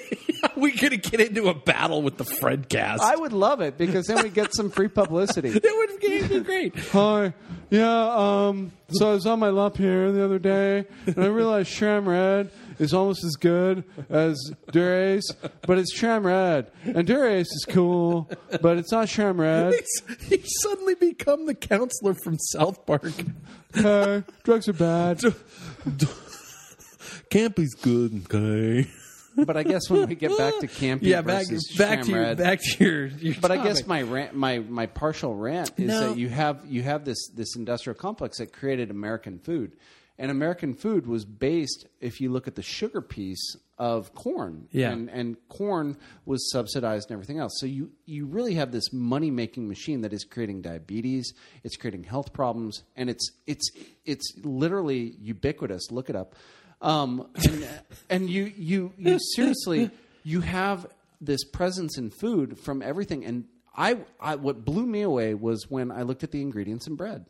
[0.57, 3.01] we gonna get into a battle with the Fredcast.
[3.01, 5.51] I would love it because then we get some free publicity.
[5.59, 6.79] That would be great.
[6.91, 7.35] Hi.
[7.71, 11.71] Yeah, um, so I was on my lap here the other day, and I realized
[11.71, 14.39] SRAM Red is almost as good as
[14.71, 15.31] Dura-Ace,
[15.63, 16.71] but it's SRAM Red.
[16.85, 18.31] And Dura-Ace is cool,
[18.63, 19.75] but it's not SRAM Red.
[19.75, 23.13] He's, he's suddenly become the counselor from South Park.
[23.77, 25.21] Okay, drugs are bad.
[27.31, 28.89] Campy's good, okay.
[29.37, 32.19] but I guess when we get back to camping, yeah, back versus back to your
[32.19, 33.07] SRAM Red- back to your.
[33.07, 33.87] your But I guess topic.
[33.89, 36.09] my rant, my my partial rant is No.
[36.11, 39.73] that you have you have this this industrial complex that created American food,
[40.19, 44.91] and American food was based, if you look at the sugar piece of corn, Yeah.
[44.91, 47.53] and and corn was subsidized and everything else.
[47.61, 52.03] So you you really have this money making machine that is creating diabetes, it's creating
[52.05, 53.71] health problems, and it's it's
[54.05, 55.93] it's literally ubiquitous.
[55.93, 56.35] Look it up,
[56.81, 57.69] um, and,
[58.11, 59.91] and you you you seriously
[60.23, 60.87] you have
[61.21, 63.45] this presence in food from everything and.
[63.81, 67.27] I, I what blew me away was when I looked at the ingredients in bread.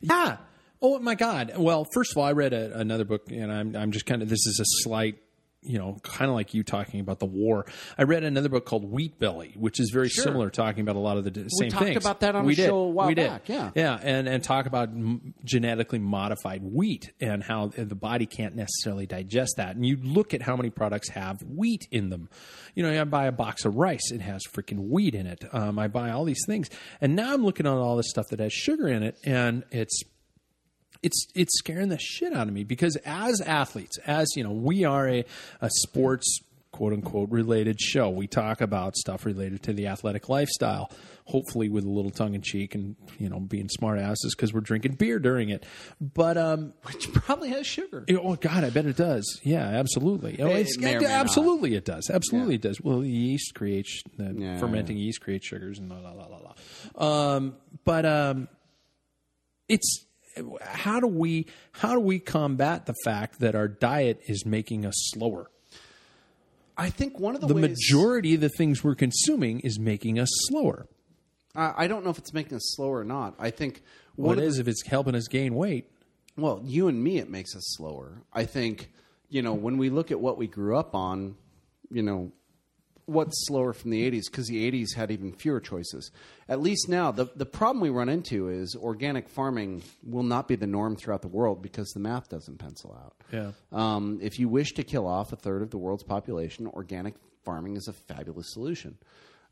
[0.00, 0.38] Yeah.
[0.80, 1.52] Oh my God.
[1.58, 4.30] Well, first of all, I read a, another book, and I'm I'm just kind of
[4.30, 5.18] this is a slight,
[5.62, 7.66] you know, kind of like you talking about the war.
[7.96, 11.16] I read another book called Wheat Belly, which is very similar, talking about a lot
[11.16, 11.96] of the same talked things.
[12.04, 12.66] about that on we a did.
[12.66, 13.28] show a while we did.
[13.28, 13.70] back, yeah.
[13.74, 19.06] yeah, and and talk about m- genetically modified wheat and how the body can't necessarily
[19.06, 19.74] digest that.
[19.74, 22.28] And you look at how many products have wheat in them.
[22.74, 25.44] You know, I buy a box of rice; it has freaking wheat in it.
[25.52, 28.38] Um, I buy all these things, and now I'm looking at all this stuff that
[28.40, 30.02] has sugar in it, and it's
[31.02, 34.84] it's it's scaring the shit out of me because as athletes, as you know, we
[34.84, 35.24] are a,
[35.60, 36.40] a sports
[36.72, 38.10] quote unquote related show.
[38.10, 40.90] We talk about stuff related to the athletic lifestyle,
[41.24, 44.60] hopefully with a little tongue in cheek and you know being smart asses because we're
[44.60, 45.64] drinking beer during it.
[46.00, 48.04] But um, Which probably has sugar.
[48.10, 49.40] oh god, I bet it does.
[49.42, 50.40] Yeah, absolutely.
[50.40, 51.12] Oh, It it's- may or may not.
[51.14, 52.10] absolutely, it does.
[52.10, 52.80] Absolutely, it does.
[52.80, 56.38] Well, the yeast creates the Yeah, fermenting yeast creates sugars and la la la la
[56.98, 57.34] la.
[57.36, 58.48] Um, but um,
[59.68, 60.04] it's
[60.62, 64.94] how do we how do we combat the fact that our diet is making us
[65.12, 65.50] slower?
[66.76, 70.18] I think one of the, The ways, majority of the things we're consuming is making
[70.18, 70.86] us slower.
[71.54, 73.34] I I don't know if it's making us slower or not.
[73.38, 73.82] I think
[74.16, 75.90] Well, one it if it's helping us gain weight.
[76.36, 78.22] well, you and me, it makes us slower.
[78.32, 78.90] I think
[79.28, 81.36] you know when we look at what we grew up on,
[81.90, 82.32] you know,
[83.08, 86.10] what's slower from the '80s because the '80s had even fewer choices.
[86.48, 90.56] At least now, the the problem we run into is organic farming will not be
[90.56, 93.14] the norm throughout the world because the math doesn't pencil out.
[93.32, 93.52] Yeah.
[93.72, 97.76] Um, if you wish to kill off a third of the world's population, organic farming
[97.76, 98.98] is a fabulous solution.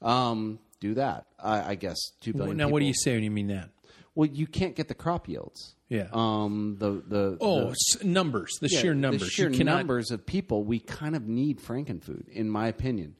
[0.02, 1.26] Um, do that.
[1.38, 2.56] I, I guess two billion.
[2.56, 3.70] now, what do you say when you mean that?
[4.16, 5.76] Well, you can't get the crop yields.
[5.88, 6.08] Yeah.
[6.12, 6.76] Um.
[6.80, 9.20] The the Oh, the- s- numbers, the yeah, sheer numbers.
[9.20, 10.64] The sheer cannot, numbers of people.
[10.64, 13.14] We kind of need frankenfood, in my opinion.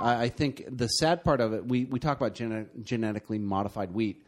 [0.00, 3.92] I, I think the sad part of it, we we talk about gene- genetically modified
[3.92, 4.24] wheat.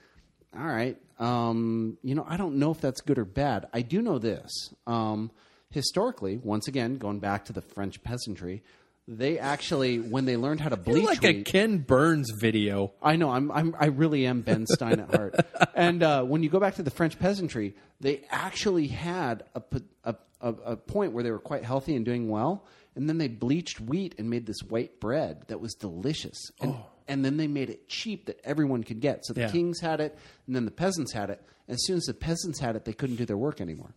[0.59, 0.97] All right.
[1.20, 3.68] Um, you know, I don't know if that's good or bad.
[3.72, 4.51] I do know this.
[4.87, 5.31] Um,
[5.70, 8.62] historically, once again, going back to the French peasantry,
[9.07, 12.93] they actually, when they learned how to bleach You're like a Ken Burns video.
[13.03, 13.31] I know.
[13.31, 13.77] I'm, I'm.
[13.79, 15.35] I really am Ben Stein at heart.
[15.75, 19.63] And uh, when you go back to the French peasantry, they actually had a,
[20.05, 23.81] a, a point where they were quite healthy and doing well, and then they bleached
[23.81, 26.39] wheat and made this white bread that was delicious.
[26.61, 26.77] And,
[27.09, 29.27] and then they made it cheap that everyone could get.
[29.27, 29.51] So the Yeah.
[29.51, 31.43] kings had it, and then the peasants had it.
[31.69, 33.95] As soon as the peasants had it, they couldn't do their work anymore.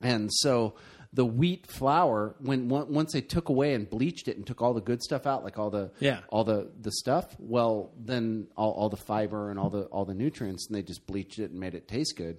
[0.00, 0.74] And so
[1.16, 4.82] the wheat flour, when once they took away and bleached it and took all the
[4.82, 6.20] good stuff out, like all the Yeah.
[6.28, 10.14] all the the stuff, well, then all, all the fiber and all the all the
[10.14, 12.36] nutrients, and they just bleached it and made it taste good.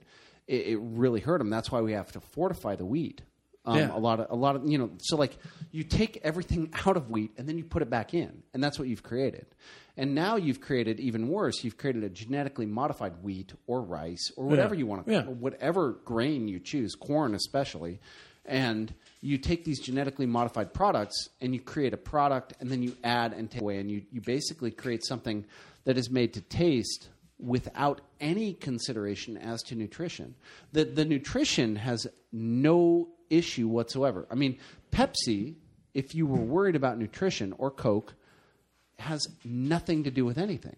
[0.47, 1.49] It, it really hurt them.
[1.49, 3.23] That's why we have to fortify the wheat.
[3.65, 3.95] Um, Yeah.
[3.95, 4.91] A lot of a lot of you know.
[4.99, 5.35] So like
[5.71, 8.77] you take everything out of wheat and then you put it back in, and that's
[8.77, 9.47] what you've created.
[9.99, 11.63] And now you've created even worse.
[11.63, 15.23] You've created a genetically modified wheat or rice or whatever you want to Yeah.
[15.23, 17.99] whatever grain you choose, corn especially,
[18.47, 22.95] and you take these genetically modified products and you create a product and then you
[23.03, 25.45] add and take away and you, you basically create something
[25.85, 30.33] that is made to taste without any consideration as to nutrition.
[30.71, 34.25] The the nutrition has no issue whatsoever.
[34.31, 34.57] I mean,
[34.91, 35.55] Pepsi,
[35.93, 38.13] if you were worried about nutrition or Coke,
[38.99, 40.75] has nothing to do with anything.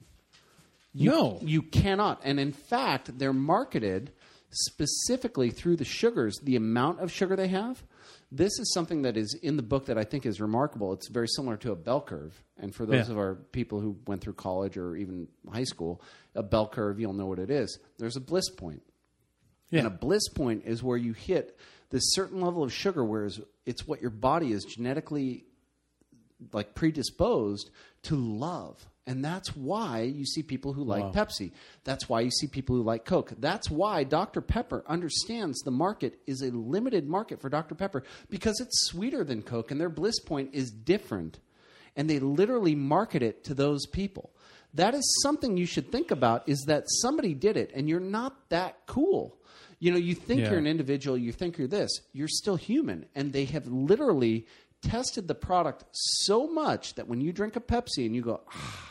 [0.93, 1.39] You, No.
[1.41, 2.21] you cannot.
[2.23, 4.11] And in fact, they're marketed
[4.51, 7.83] specifically through the sugars, the amount of sugar they have.
[8.31, 10.93] This is something that is in the book that I think is remarkable.
[10.93, 12.43] It's very similar to a bell curve.
[12.57, 13.13] And for those Yeah.
[13.13, 16.01] of our people who went through college or even high school,
[16.35, 17.79] a bell curve, you'll know what it is.
[17.97, 18.83] There's a bliss point.
[19.71, 19.79] Yeah.
[19.79, 21.57] And a bliss point is where you hit
[21.89, 25.45] this certain level of sugar, whereas it's what your body is genetically
[26.53, 27.69] like predisposed
[28.03, 28.88] to love.
[29.09, 31.51] And that's why you see people who like Pepsi.
[31.83, 33.33] That's why you see people who like Coke.
[33.39, 34.39] That's why Dr.
[34.39, 37.73] Pepper understands the market is a limited market for Dr.
[37.73, 41.39] Pepper because it's sweeter than Coke and their bliss point is different.
[41.95, 44.29] And they literally market it to those people.
[44.75, 48.49] That is something you should think about is that somebody did it and you're not
[48.49, 49.39] that cool.
[49.79, 50.51] You know, you think Yeah.
[50.51, 53.07] you're an individual, you think you're this, you're still human.
[53.15, 54.45] And they have literally
[54.83, 58.85] tested the product so much that when you drink a Pepsi and you go, ah,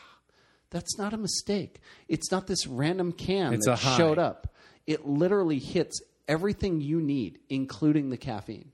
[0.71, 1.81] that's not a mistake.
[2.09, 4.55] It's not this random can It's that showed up.
[4.87, 8.71] It literally hits everything you need, including the caffeine.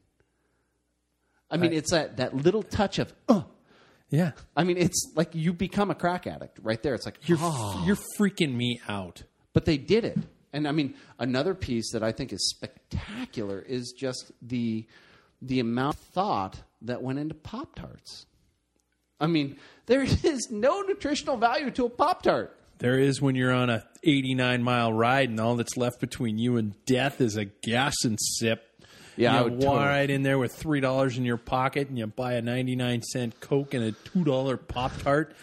[1.50, 3.42] I mean, it's that, that little touch of, uh,
[4.10, 4.32] Yeah.
[4.56, 6.94] I mean, it's like you become a crack addict right there.
[6.94, 9.22] It's like, You're "Ah." you're freaking me out.
[9.52, 10.18] but they did it.
[10.52, 14.86] And I mean, another piece that I think is spectacular is just the
[15.42, 18.26] the amount of thought that went into Pop Tarts.
[19.20, 19.56] I mean,
[19.86, 22.56] there is no nutritional value to a Pop Tart.
[22.78, 26.56] There is when you're on a 89 mile ride and all that's left between you
[26.56, 28.62] and death is a gas and sip.
[29.16, 31.88] Yeah, I you would walk totally- right in there with three dollars in your pocket
[31.88, 35.34] and you buy a 99 cent Coke and a two dollar Pop Tart.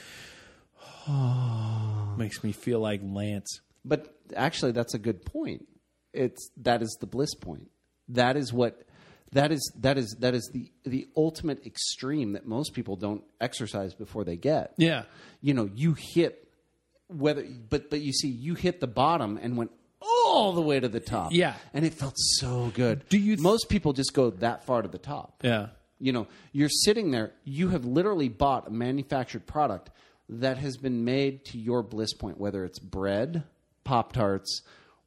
[2.18, 3.62] Makes me feel like Lance.
[3.84, 5.66] But actually, that's a good point.
[6.14, 7.70] It's that is the bliss point.
[8.10, 8.84] That is what
[9.34, 13.94] that is that is that is the the ultimate extreme that most people don't exercise
[13.94, 14.74] before they get.
[14.78, 15.04] Yeah.
[15.42, 16.48] you know, you hit
[17.08, 19.72] whether, but but you see, you hit the bottom and went
[20.02, 21.32] all the way to the top.
[21.34, 21.56] Yeah.
[21.74, 23.08] and it felt so good.
[23.10, 25.42] Do you th- Most people just go that far to the top.
[25.44, 25.68] Yeah.
[26.00, 27.32] You know, you're sitting there.
[27.44, 29.92] You have literally bought a manufactured product
[30.30, 33.44] that has been made to your bliss point, whether it's bread,
[33.84, 34.62] pop tarts,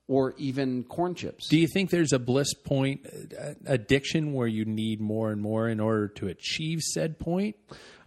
[0.07, 1.49] or even corn chips.
[1.49, 5.69] Do you think there's a bliss point uh, addiction where you need more and more
[5.69, 7.57] in order to achieve said point?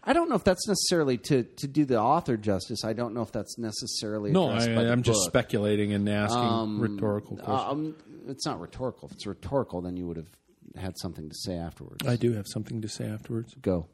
[0.04, 2.86] I don't know if that's necessarily to to do the author justice.
[2.86, 7.72] I don't know if that's necessarily No, I, I'm just speculating and asking rhetorical questions.
[7.72, 7.95] Um,
[8.30, 9.10] it's not rhetorical.
[9.10, 10.30] If it's rhetorical, then you would have
[10.78, 12.08] had something to say afterwards.
[12.08, 13.54] I do have something to say afterwards.
[13.62, 13.88] Go.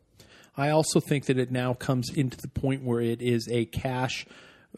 [0.55, 4.27] I also think that it now comes into the point where it is a cash,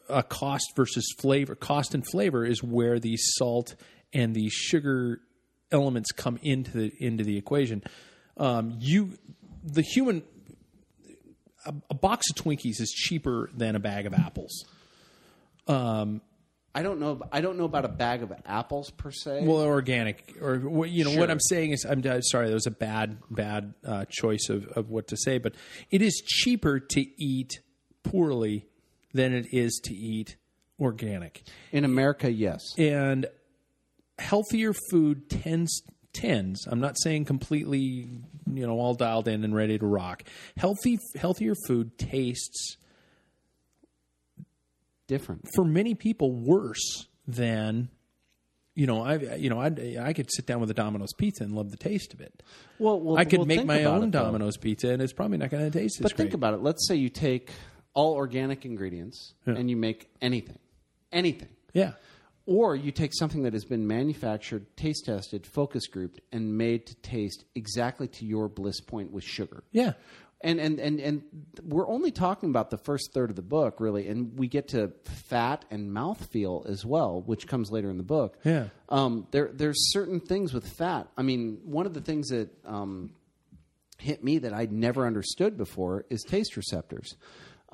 [0.09, 1.55] a cost versus flavor.
[1.55, 3.75] Cost and flavor is where the salt
[4.13, 5.21] and the sugar
[5.71, 7.83] elements come into the into the equation.
[8.37, 9.17] Um, you,
[9.63, 10.23] the human,
[11.65, 14.65] a, a box of Twinkies is cheaper than a bag of apples.
[15.67, 16.21] Um,
[16.75, 17.21] I don't know.
[17.31, 19.45] I don't know about a bag of apples per se.
[19.45, 22.71] Well, organic, or you know, what I'm saying is, I'm uh, sorry, that was a
[22.71, 25.55] bad, bad uh, choice of, of what to say, but
[25.89, 27.61] it is cheaper to eat
[28.03, 28.65] poorly
[29.15, 30.35] than it is to eat
[30.79, 32.61] organic, in America, yes.
[32.77, 33.25] and
[34.19, 35.81] healthier food tends
[36.15, 36.65] tends.
[36.65, 38.07] I'm not saying completely,
[38.51, 40.23] you know, all dialed in and ready to rock.
[40.57, 42.77] Healthy, healthier food tastes
[45.07, 45.45] Different.
[45.55, 47.89] for many people worse than.
[48.77, 49.67] You know, I you know I
[50.01, 52.43] I could sit down with a Domino's pizza and love the taste of it.
[52.77, 54.11] Well, well I could well, make my own it.
[54.11, 56.33] Domino's pizza, and it's probably not going to taste as But think great.
[56.33, 56.61] about it.
[56.61, 57.51] Let's say you take
[57.95, 60.59] all organic ingredients and you make anything,
[61.11, 61.49] anything.
[61.73, 61.93] yeah,
[62.45, 66.95] Or you take something that has been manufactured, taste tested, focus grouped, and made to
[66.95, 69.63] taste exactly to your bliss point with sugar.
[69.71, 69.93] yeah,
[70.41, 71.23] And, and, and, and
[71.63, 74.91] we're only talking about the first third of the book, really, and we get to
[75.29, 78.37] fat and mouthfeel as well, which comes later in the book.
[78.43, 78.65] Yeah.
[78.89, 81.07] Um, there, there's certain things with fat.
[81.17, 83.11] I mean, one of the things that um,
[83.97, 87.15] hit me that I'd never understood before is taste receptors.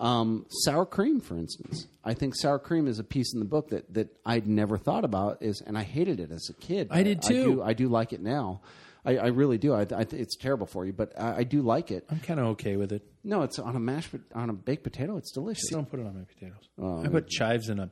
[0.02, 1.88] Um, sour cream, for instance.
[2.04, 5.06] I think sour cream is a piece in the book that, that I'd never thought
[5.06, 5.44] about.
[5.44, 6.88] Is and I hated it as a kid.
[6.90, 7.44] I did I too.
[7.56, 8.62] do, I do like it now.
[9.06, 9.74] I, I really do.
[9.74, 12.06] I, I, it's terrible for you, but I, I do like it.
[12.10, 13.04] I'm kind of okay with it.
[13.24, 15.18] No, it's on a mashed pot- on a baked potato.
[15.18, 15.64] It's delicious.
[15.64, 16.68] Just don't put it on my potatoes.
[16.80, 17.92] Oh, I put chives in a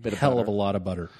[0.00, 1.10] Bit of hell of a lot of butter.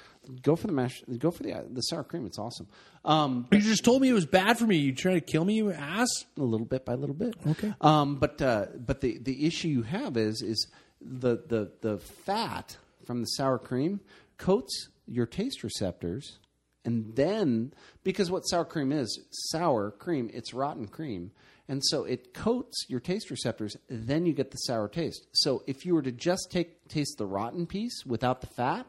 [0.41, 1.01] Go for the mash.
[1.17, 2.25] Go for the uh, the sour cream.
[2.25, 2.67] It's awesome.
[3.05, 4.77] Um, You just told me it was bad for me.
[4.77, 6.09] You trying to kill me, you ass?
[6.37, 7.35] a little bit by little bit.
[7.47, 7.73] Okay.
[7.81, 10.67] Um, but uh, but the the issue you have is is
[11.01, 14.01] the the the fat from the sour cream
[14.37, 16.39] coats your taste receptors,
[16.83, 17.73] and then
[18.03, 19.19] because what sour cream is
[19.51, 21.31] sour cream, it's rotten cream.
[21.69, 25.27] And so it coats your taste receptors, then you get the sour taste.
[25.33, 28.85] So if you were to just take taste the rotten piece without the fat,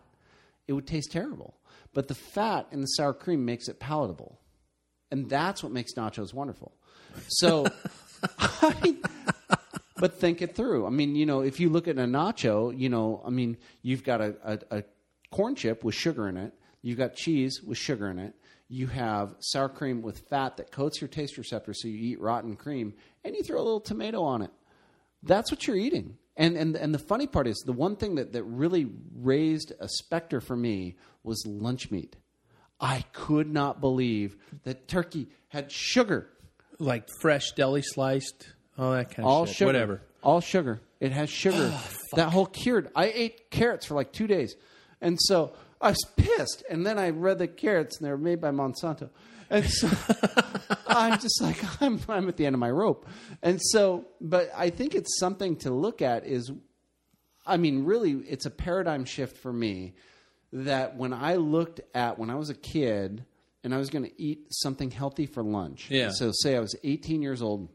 [0.68, 1.56] it would taste terrible.
[1.94, 4.38] But the fat in the sour cream makes it palatable.
[5.10, 6.76] And that's what makes nachos wonderful.
[7.28, 7.66] So,
[8.38, 8.96] I,
[9.96, 10.86] but think it through.
[10.86, 14.04] I mean, you know, if you look at a nacho, you know, I mean, you've
[14.04, 14.84] got a, a, a
[15.30, 16.52] corn chip with sugar in it,
[16.82, 18.34] you've got cheese with sugar in it,
[18.68, 22.54] you have sour cream with fat that coats your taste receptors so you eat rotten
[22.54, 22.92] cream,
[23.24, 24.50] and you throw a little tomato on it.
[25.22, 26.18] That's what you're eating.
[26.38, 28.86] And, and, and the funny part is, the one thing that, that really
[29.16, 32.16] raised a specter for me was lunch meat.
[32.80, 36.30] I could not believe that turkey had sugar.
[36.78, 39.56] Like fresh deli sliced, all that kind of All shit.
[39.56, 39.66] sugar.
[39.66, 40.02] Whatever.
[40.22, 40.80] All sugar.
[41.00, 41.72] It has sugar.
[41.74, 42.88] Ah, that whole cured.
[42.94, 44.54] I ate carrots for like two days.
[45.00, 46.62] And so I was pissed.
[46.70, 49.10] And then I read the carrots, and they were made by Monsanto.
[49.50, 49.88] And so
[50.86, 53.06] I'm just like, I'm, I'm at the end of my rope.
[53.42, 56.50] And so, but I think it's something to look at is,
[57.46, 59.94] I mean, really, it's a paradigm shift for me
[60.52, 63.24] that when I looked at when I was a kid
[63.64, 65.90] and I was going to eat something healthy for lunch.
[65.90, 66.10] Yeah.
[66.10, 67.68] So, say I was 18 years old,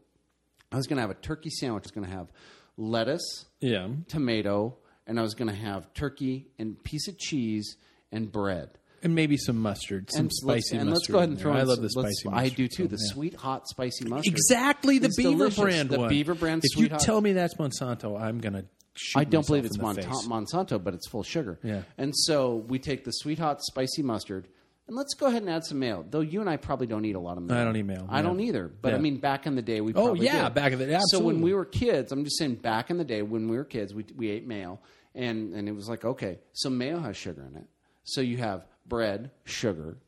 [0.72, 1.82] I was going to have a turkey sandwich.
[1.82, 2.28] I was going to have
[2.76, 3.88] lettuce, Yeah.
[4.08, 7.76] tomato, and I was going to have turkey and piece of cheese
[8.10, 8.70] and bread.
[9.04, 10.92] And maybe some mustard, some and spicy and mustard.
[10.92, 11.52] let's go ahead and throw.
[11.52, 12.28] in I love the spicy.
[12.32, 12.88] I do too.
[12.88, 13.12] The yeah.
[13.12, 14.32] sweet hot spicy mustard.
[14.32, 15.58] Exactly the Beaver delicious.
[15.60, 16.08] brand The one.
[16.08, 17.00] Beaver brand If sweet you hot.
[17.00, 18.64] tell me that's Monsanto, I'm gonna.
[18.96, 21.58] Shoot I don't believe it's Monta- Monsanto, but it's full sugar.
[21.64, 21.82] Yeah.
[21.98, 24.46] And so we take the sweet hot spicy mustard,
[24.86, 26.04] and let's go ahead and add some mayo.
[26.08, 27.60] Though you and I probably don't eat a lot of mayo.
[27.60, 28.68] I don't eat mayo, I don't either.
[28.68, 29.92] But I mean, back in the day, we.
[29.94, 30.54] Oh, probably yeah, did.
[30.54, 33.04] back in the day, So when we were kids, I'm just saying, back in the
[33.04, 34.78] day when we were kids, we we ate mayo,
[35.14, 37.66] and and it was like, okay, so mayo has sugar in it.
[38.04, 39.98] So you have bread, sugar,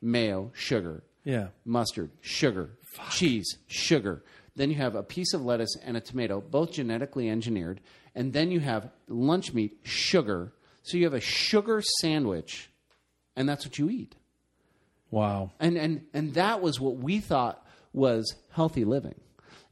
[0.00, 1.48] mayo, sugar, Yeah.
[1.64, 2.70] mustard, sugar,
[3.10, 4.22] cheese, sugar.
[4.54, 7.80] Then you have a piece of lettuce and a tomato, both genetically engineered.
[8.14, 10.52] And then you have lunch meat, sugar.
[10.82, 12.70] So you have a sugar sandwich,
[13.34, 14.14] and that's what you eat.
[15.10, 15.50] Wow.
[15.60, 19.14] And, and, and that was what we thought was healthy living.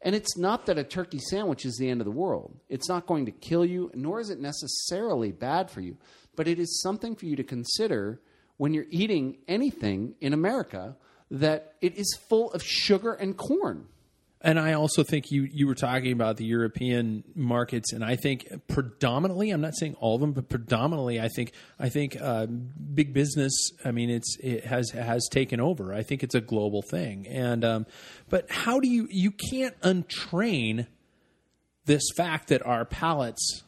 [0.02, 2.54] And it's not that a turkey sandwich is the end of the world.
[2.68, 5.96] It's not going to kill you, nor is it necessarily bad for you.
[6.36, 8.20] But it is something for you to consider
[8.56, 10.96] when you're eating anything in America
[11.30, 13.86] that it is full of sugar and corn.
[14.40, 18.46] And I also think you you were talking about the European markets, and I think
[18.68, 23.14] predominantly, I'm not saying all of them, but predominantly, I think I think uh, big
[23.14, 23.70] business.
[23.86, 25.94] I mean, it's it has has taken over.
[25.94, 27.26] I think it's a global thing.
[27.26, 27.86] And um,
[28.28, 30.88] but how do you you can't untrain
[31.86, 33.63] this fact that our palates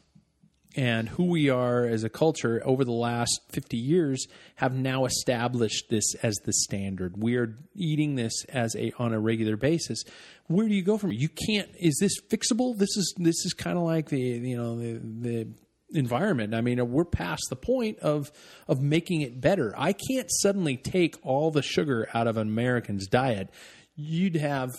[0.76, 5.88] and who we are as a culture over the last 50 years have now established
[5.88, 7.16] this as the standard.
[7.16, 10.04] We are eating this as a on a regular basis.
[10.46, 11.12] Where do you go from?
[11.12, 12.76] You can't is this fixable?
[12.76, 15.48] This is this is kind of like the you know the the
[15.90, 16.54] environment.
[16.54, 18.30] I mean, we're past the point of
[18.68, 19.74] of making it better.
[19.76, 23.48] I can't suddenly take all the sugar out of an American's diet.
[23.94, 24.70] You'd have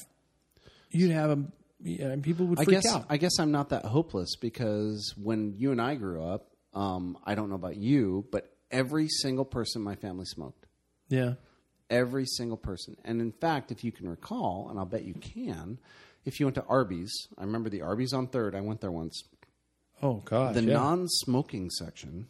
[0.91, 1.43] you'd have a
[1.81, 3.05] yeah, and people would I freak guess out.
[3.09, 7.35] I guess I'm not that hopeless because when you and I grew up, um, I
[7.35, 10.65] don't know about you, but every single person in my family smoked.
[11.09, 11.33] yeah.
[11.89, 12.97] Every single person.
[13.05, 15.79] And in fact, if you can recall, and I'll bet you can,
[16.25, 18.55] if you went to Arby's, I remember the Arby's on Third.
[18.55, 19.23] I went there once.
[20.03, 20.53] Oh God.
[20.53, 20.73] The yeah.
[20.73, 22.27] non-smoking section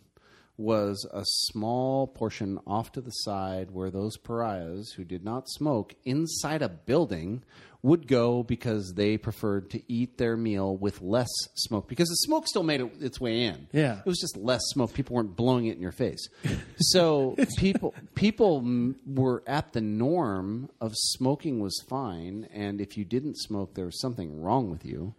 [0.58, 5.94] was a small portion off to the side where those pariahs who did not smoke
[6.04, 7.44] inside a building
[7.84, 12.48] would go because they preferred to eat their meal with less smoke because the smoke
[12.48, 13.68] still made it, its way in.
[13.72, 14.00] Yeah.
[14.00, 14.94] it was just less smoke.
[14.94, 16.28] People weren't blowing it in your face.
[16.80, 23.38] So people people were at the norm of smoking was fine, and if you didn't
[23.38, 25.16] smoke, there was something wrong with you.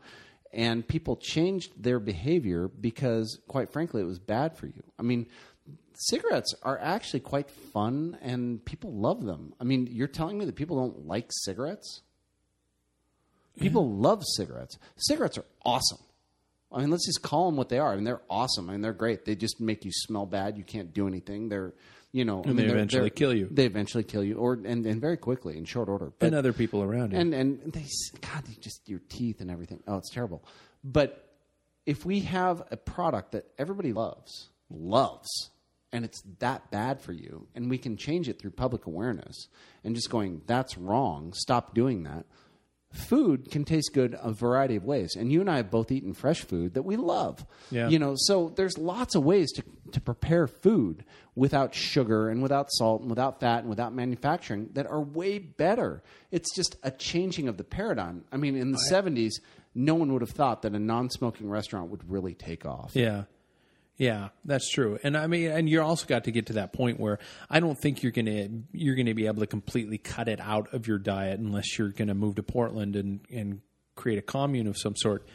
[0.53, 4.83] And people changed their behavior because, quite frankly, it was bad for you.
[4.99, 5.27] I mean,
[5.95, 9.53] cigarettes are actually quite fun, and people love them.
[9.61, 12.01] I mean, you're telling me that people don't like cigarettes?
[13.61, 14.79] People love cigarettes.
[14.97, 15.99] Cigarettes are awesome.
[16.71, 17.93] I mean, let's just call them what they are.
[17.93, 18.69] I mean, they're awesome.
[18.69, 19.25] I mean, they're great.
[19.25, 20.57] They just make you smell bad.
[20.57, 21.49] You can't do anything.
[21.49, 21.73] They're,
[22.13, 23.49] you know, I And mean, they eventually they're- kill you.
[23.51, 26.13] They eventually kill you, or and, and very quickly in short order.
[26.19, 27.19] But and other people around you.
[27.19, 27.87] and and they
[28.21, 29.83] God, they just your teeth and everything.
[29.87, 30.43] Oh, it's terrible.
[30.85, 31.25] But
[31.87, 35.29] if we have a product that everybody loves, loves,
[35.93, 39.49] and it's that bad for you, and we can change it through public awareness
[39.85, 41.33] and just going, that's wrong.
[41.35, 42.27] Stop doing that.
[42.91, 46.15] Food can taste good a variety of ways, and you and I have both eaten
[46.15, 47.45] fresh food that we love.
[47.71, 47.89] Yeah.
[47.89, 49.63] You know, so there's lots of ways to
[49.93, 54.87] to prepare food without sugar and without salt and without fat and without manufacturing that
[54.87, 56.03] are way better.
[56.31, 58.25] It's just a changing of the paradigm.
[58.33, 59.35] I mean, in the 70s,
[59.75, 62.93] no one would have thought that a non-smoking restaurant would really take off.
[62.95, 63.25] Yeah.
[63.99, 64.99] Yeah, that's true.
[65.03, 67.19] And I mean and you're also got to get to that point where
[67.51, 70.41] I don't think you're going to you're going to be able to completely cut it
[70.41, 73.61] out of your diet unless you're going to move to Portland and and
[73.97, 75.27] create a commune of some sort.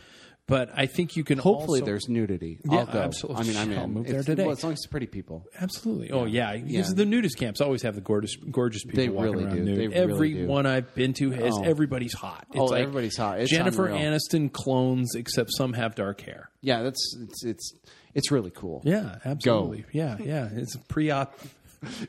[0.45, 2.59] But I think you can Hopefully, also- there's nudity.
[2.66, 2.99] Yeah, I'll go.
[2.99, 3.43] absolutely.
[3.43, 3.78] I mean, I'm in.
[3.80, 4.43] I'll move there today.
[4.43, 5.45] Well, as long as it's pretty people.
[5.59, 6.11] Absolutely.
[6.11, 6.93] Oh yeah, because Yeah.
[6.95, 9.64] the nudist camps always have the gorgeous, gorgeous people They walking really around do.
[9.64, 9.78] nude.
[9.80, 10.47] They really Every do.
[10.47, 11.64] one I've been to has Oh.
[11.64, 12.45] everybody's hot.
[12.51, 13.39] It's Oh, like everybody's hot.
[13.39, 14.18] It's Jennifer unreal.
[14.20, 16.49] Aniston clones, except some have dark hair.
[16.61, 17.74] Yeah, that's it's it's
[18.14, 18.82] it's really cool.
[18.84, 19.86] Yeah, absolutely.
[19.91, 20.49] Yeah, yeah.
[20.51, 21.38] It's pre-op.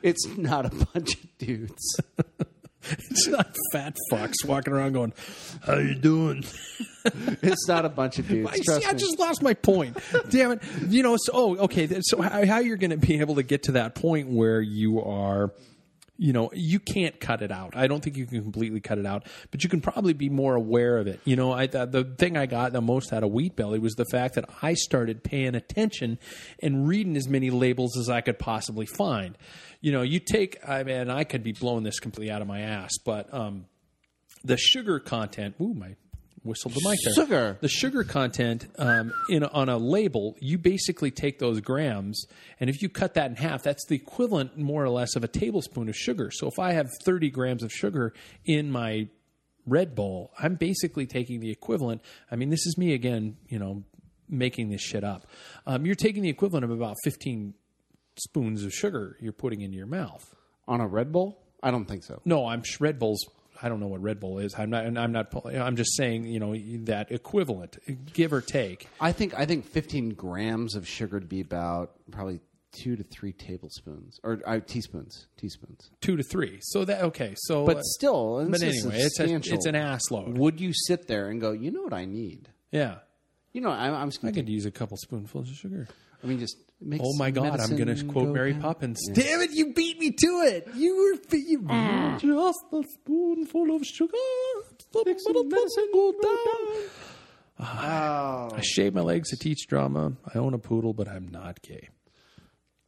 [0.01, 1.99] It's not a bunch of dudes.
[2.89, 5.13] it's not fat fucks walking around going,
[5.65, 6.45] "How you doing?"
[7.05, 8.49] It's not a bunch of dudes.
[8.49, 9.97] I, see, I just lost my point.
[10.29, 10.63] Damn it!
[10.87, 11.17] You know.
[11.19, 11.87] So, oh, okay.
[12.01, 15.03] So, how, how you're going to be able to get to that point where you
[15.03, 15.51] are,
[16.17, 17.75] you know, you can't cut it out.
[17.75, 20.55] I don't think you can completely cut it out, but you can probably be more
[20.55, 21.19] aware of it.
[21.25, 23.95] You know, I the, the thing I got the most out of Wheat Belly was
[23.95, 26.19] the fact that I started paying attention
[26.61, 29.37] and reading as many labels as I could possibly find.
[29.81, 30.57] You know, you take.
[30.67, 33.65] I mean, I could be blowing this completely out of my ass, but um,
[34.43, 35.55] the sugar content.
[35.59, 35.95] Ooh, my
[36.45, 37.13] whistled the mic there.
[37.13, 37.57] Sugar.
[37.61, 42.25] The sugar content um, in on a label, you basically take those grams,
[42.59, 45.27] and if you cut that in half, that's the equivalent, more or less, of a
[45.27, 46.29] tablespoon of sugar.
[46.31, 48.13] So if I have 30 grams of sugar
[48.45, 49.07] in my
[49.65, 52.01] Red Bull, I'm basically taking the equivalent.
[52.31, 53.83] I mean, this is me again, you know,
[54.29, 55.27] making this shit up.
[55.65, 57.53] Um, you're taking the equivalent of about 15
[58.17, 60.33] spoons of sugar you're putting into your mouth.
[60.67, 61.37] on a Red Bull.
[61.61, 62.21] I don't think so.
[62.25, 63.23] No, I'm Red Bull's.
[63.61, 64.53] I don't know what Red Bull is.
[64.57, 64.85] I'm not.
[64.85, 65.33] I'm not.
[65.45, 66.25] I'm just saying.
[66.25, 67.77] You know that equivalent,
[68.13, 68.87] give or take.
[68.99, 72.39] I think I think 15 grams of sugar would be about probably
[72.71, 75.27] two to three tablespoons or uh, teaspoons.
[75.37, 75.91] Teaspoons.
[76.01, 76.59] two to three.
[76.61, 77.33] So that okay.
[77.37, 80.37] So, But still, but anyway, it's a, substantial- it's an ass load.
[80.37, 81.51] Would you sit there and go?
[81.53, 82.49] You know what I need?
[82.71, 82.95] Yeah,
[83.53, 85.87] You know, I'm, I'm just I could use a couple spoonfuls of sugar.
[86.25, 87.59] I mean, just make Oh my God!
[87.59, 88.61] I'm going to quote go Mary down.
[88.63, 88.99] Poppins.
[89.07, 89.13] Yeah.
[89.13, 89.51] Damn it!
[89.51, 90.67] You beat me to it.
[90.73, 92.17] You were you, ah.
[92.19, 94.11] just a spoonful of sugar.
[95.05, 96.89] Make medicine go down.
[97.59, 100.13] Oh, I shave my legs to teach drama.
[100.33, 101.89] I own a poodle, but I'm not gay.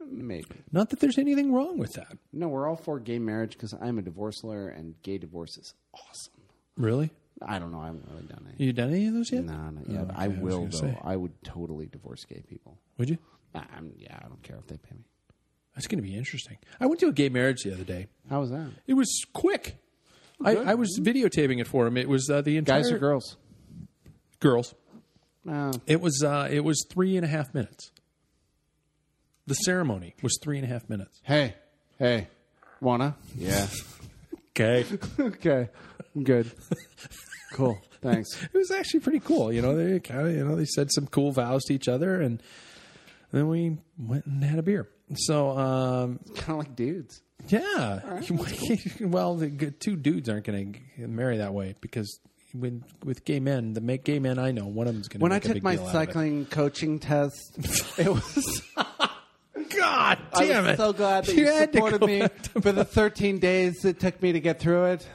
[0.04, 0.48] maybe.
[0.72, 2.18] Not that there's anything wrong with that.
[2.34, 5.76] No, we're all for gay marriage because I'm a divorce lawyer and gay divorce is
[5.94, 6.42] awesome.
[6.76, 7.12] Really?
[7.46, 7.80] I don't know.
[7.82, 8.62] I haven't really done it.
[8.64, 9.44] You done any of those yet?
[9.46, 10.06] No, not yet.
[10.10, 10.78] Oh, I okay, I will gonna though.
[10.78, 10.98] say.
[11.04, 12.78] I would totally divorce gay people.
[12.98, 13.18] Would you?
[13.56, 15.04] I'm, yeah, I don't care if they pay me.
[15.76, 16.58] That's going to be interesting.
[16.80, 18.08] I went to a gay marriage the other day.
[18.30, 18.70] How was that?
[18.88, 19.78] It was quick.
[20.44, 21.98] I, I was videotaping it for him.
[21.98, 23.38] It was uh, the entire Guys or girls?
[24.40, 24.74] girls.
[25.86, 27.92] It was uh, it was three and a half minutes.
[29.46, 31.22] The ceremony was three and a half minutes.
[31.24, 31.56] hey,
[32.00, 32.28] hey,
[32.82, 33.16] wanna?
[33.36, 33.68] Yeah.
[34.60, 34.86] Okay,
[35.20, 35.70] okay,
[36.16, 36.52] I'm good.
[37.54, 37.80] Cool.
[38.02, 38.28] Thanks.
[38.54, 39.52] it was actually pretty cool.
[39.52, 42.20] You know, they kind of you know they said some cool vows to each other,
[42.22, 42.42] and
[43.32, 44.90] then we went and had a beer.
[45.16, 47.22] So um, kind of like dudes.
[47.48, 48.22] yeah,
[49.00, 52.20] well, the two dudes aren't going to marry that way because.
[52.54, 55.24] When, with gay men, the make gay men I know, one of them's going to
[55.24, 56.08] When I took my deal out of it.
[56.08, 57.36] cycling coaching test,
[58.00, 58.64] it was.
[59.76, 60.78] God I damn was it!
[60.78, 62.26] so glad that you, to supported me
[62.62, 65.08] for the 13 days it took me to get through it.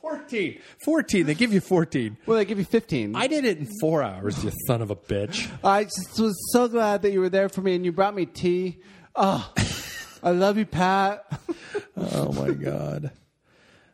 [0.00, 0.58] 14.
[0.84, 1.26] 14.
[1.26, 2.16] They give you 14.
[2.26, 3.14] Well, they give you 15.
[3.16, 5.50] I did it in four hours, you son of a bitch.
[5.64, 8.26] I just was so glad that you were there for me and you brought me
[8.26, 8.78] tea.
[9.14, 9.52] Oh,
[10.22, 11.24] I love you, Pat.
[11.96, 13.10] Oh my God.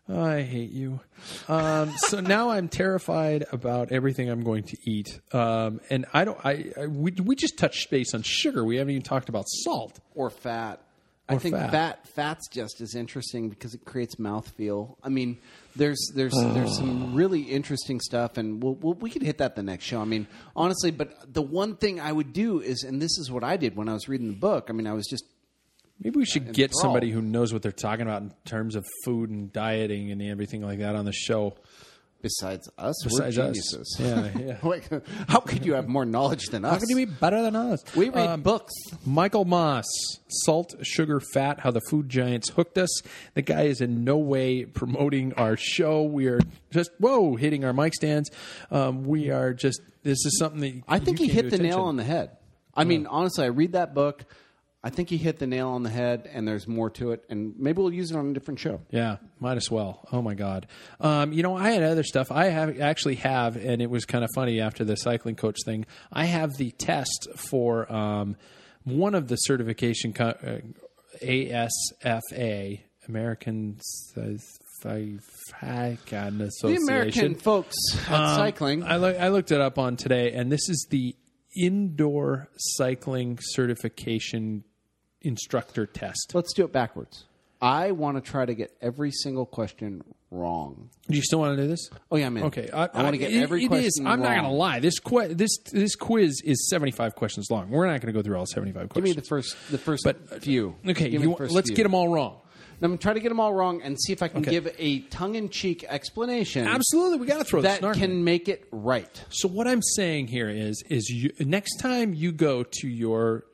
[0.08, 1.00] I hate you.
[1.48, 5.18] Um, so now I'm terrified about everything I'm going to eat.
[5.32, 8.64] Um, and I don't, I, I we, we just touched base on sugar.
[8.64, 9.98] We haven't even talked about salt.
[10.14, 10.80] or fat.
[11.28, 11.70] I Or think fat.
[11.72, 12.06] fat.
[12.10, 14.94] fat's just as interesting because it creates mouthfeel.
[15.02, 15.38] I mean,
[15.76, 19.62] there's there's there's some really interesting stuff, and we'll, we'll, we could hit that the
[19.62, 20.00] next show.
[20.00, 23.44] I mean, honestly, but the one thing I would do is, and this is what
[23.44, 24.66] I did when I was reading the book.
[24.68, 25.24] I mean, I was just
[26.00, 26.82] Maybe we should get Enthralled.
[26.82, 30.62] somebody who knows what they're talking about in terms of food and dieting and everything
[30.62, 31.54] like that on the show.
[32.26, 33.56] Besides us, Besides we're us.
[33.56, 33.96] geniuses.
[34.00, 34.56] Yeah, yeah.
[34.62, 34.88] Like,
[35.28, 36.72] how could you have more knowledge than us?
[36.72, 37.84] How can you be better than us?
[37.94, 38.72] we read Um, books.
[39.04, 39.84] Michael Moss,
[40.28, 43.02] Salt, Sugar, Fat, How the Food Giants Hooked Us.
[43.34, 46.02] The guy is in no way promoting our show.
[46.02, 48.30] We are just, whoa, hitting our mic stands.
[48.70, 51.96] Um, we are just, this is something that I think he hit the nail on
[51.96, 52.30] the head.
[52.74, 54.24] I mean, honestly, I read that book.
[54.86, 57.24] I think he hit the nail on the head, and there's more to it.
[57.28, 58.80] And maybe we'll use it on a different show.
[58.90, 60.06] Yeah, might as well.
[60.12, 60.66] Oh my god.
[61.00, 62.30] Um, you know, I had other stuff.
[62.30, 65.86] I have actually have, and it was kind of funny after the cycling coach thing.
[66.12, 68.36] I have the test for um,
[68.84, 70.58] one of the certification co- uh,
[71.20, 73.78] ASFA American
[74.82, 75.20] Cycling
[76.62, 77.74] The American folks
[78.08, 78.82] at Um, cycling.
[78.84, 81.16] I, loo- I looked it up on today, and this is the
[81.56, 84.64] indoor cycling certification
[85.26, 86.32] instructor test.
[86.34, 87.24] Let's do it backwards.
[87.60, 90.90] I want to try to get every single question wrong.
[91.08, 91.88] Do you still want to do this?
[92.10, 92.44] Oh yeah, man.
[92.44, 93.86] Okay, I, want to get it- every it question.
[93.86, 94.80] is- I'm not going to lie.
[94.80, 97.70] This qui- this this quiz is 75 questions long.
[97.70, 98.94] We're not going to go through all 75 questions.
[98.94, 100.76] Give me the first, the first But- few.
[100.86, 101.76] Uh, okay, you first let's few.
[101.76, 102.40] get them all wrong.
[102.82, 104.50] I'm going to try to get them all wrong and see if I can Okay.
[104.50, 106.66] give a tongue-in-cheek explanation.
[106.66, 109.24] Absolutely, we got to throw that can make it right.
[109.30, 113.44] So what I'm saying here is is you, next time you go to your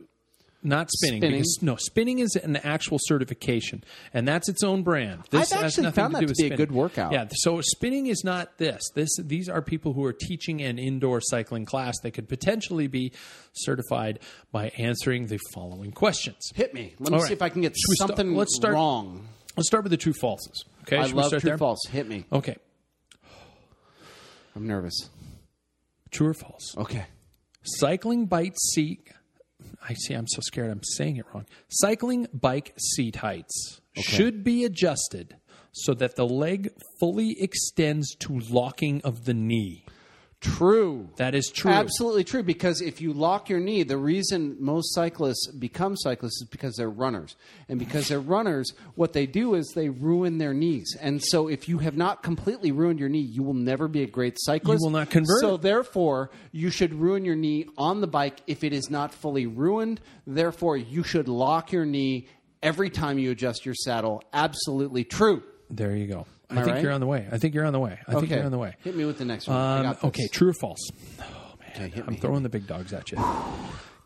[0.64, 1.20] Not spinning.
[1.20, 1.38] Spinning.
[1.40, 3.82] Because, no, spinning is an actual certification,
[4.14, 5.22] and that's its own brand.
[5.30, 7.12] This I've actually found to that to with be a good workout.
[7.12, 7.26] Yeah.
[7.32, 8.80] So spinning is not this.
[8.94, 11.98] This these are people who are teaching an indoor cycling class.
[12.00, 13.10] They could potentially be
[13.54, 14.20] certified
[14.52, 16.38] by answering the following questions.
[16.54, 16.94] Hit me.
[17.00, 17.32] Let me All see right.
[17.32, 19.26] if I can get Should we start- something let's start- wrong.
[19.56, 20.64] Let's start with the true falses.
[20.82, 20.96] Okay.
[20.96, 21.58] I Should love true there?
[21.58, 21.80] false.
[21.90, 22.24] Hit me.
[22.32, 22.56] Okay.
[24.54, 25.08] I'm nervous.
[26.10, 26.76] True or false?
[26.76, 27.06] Okay.
[27.64, 29.08] Cycling bike seat.
[29.88, 30.14] I see.
[30.14, 30.70] I'm so scared.
[30.70, 31.46] I'm saying it wrong.
[31.68, 35.36] Cycling bike seat heights should be adjusted
[35.72, 36.70] so that the leg
[37.00, 39.84] fully extends to locking of the knee.
[40.42, 41.08] True.
[41.16, 41.70] That is true.
[41.70, 42.42] Absolutely true.
[42.42, 46.90] Because if you lock your knee, the reason most cyclists become cyclists is because they're
[46.90, 47.36] runners.
[47.68, 50.96] And because they're runners, what they do is they ruin their knees.
[51.00, 54.06] And so if you have not completely ruined your knee, you will never be a
[54.06, 54.82] great cyclist.
[54.82, 58.64] You will not convert So therefore, you should ruin your knee on the bike if
[58.64, 60.00] it is not fully ruined.
[60.26, 62.26] Therefore, you should lock your knee
[62.62, 64.22] every time you adjust your saddle.
[64.32, 65.44] Absolutely true.
[65.70, 66.26] There you go.
[66.56, 66.82] I I think right?
[66.82, 67.26] you're on the way.
[67.30, 67.98] I think you're on the way.
[68.06, 68.76] I think you're on the way.
[68.82, 69.56] Hit me with the next one.
[69.56, 70.04] I Um, got this.
[70.04, 70.80] okay, true or false?
[71.20, 73.18] Oh man, Okay, I'm throwing the big dogs at you.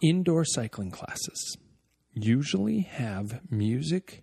[0.02, 1.56] Indoor cycling classes
[2.14, 4.22] usually have music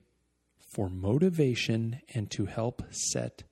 [0.74, 3.44] for motivation and to help set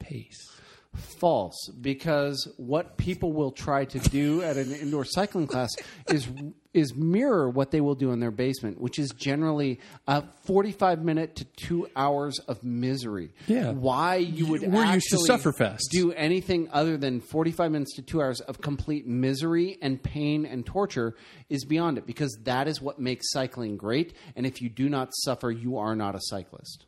[0.00, 0.57] pace.
[0.94, 5.70] False, because what people will try to do at an indoor cycling class
[6.08, 6.26] is
[6.74, 11.02] is mirror what they will do in their basement, which is generally a forty five
[11.04, 13.32] minute to two hours of misery.
[13.46, 13.70] Yeah.
[13.72, 15.80] why you would We're used to actually Sufferfest.
[15.90, 20.46] do anything other than forty five minutes to two hours of complete misery and pain
[20.46, 21.14] and torture
[21.48, 24.14] is beyond it, because that is what makes cycling great.
[24.36, 26.86] And if you do not suffer, you are not a cyclist,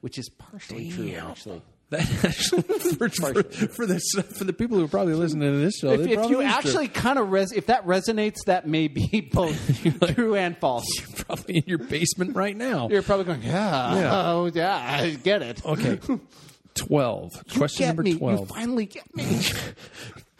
[0.00, 1.62] which is partially true, actually.
[1.92, 2.62] That actually,
[2.96, 4.02] for, for, for, this,
[4.34, 7.18] for the people who are probably listening to this show, if, if you actually kind
[7.18, 10.86] of res- if that resonates, that may be both true and false.
[10.98, 12.88] You're probably in your basement right now.
[12.88, 14.22] You're probably going, yeah, Yeah.
[14.30, 15.64] oh yeah, I get it.
[15.64, 16.00] Okay.
[16.74, 17.32] 12.
[17.52, 18.10] You Question get number me.
[18.12, 18.48] You 12.
[18.48, 19.40] finally get me.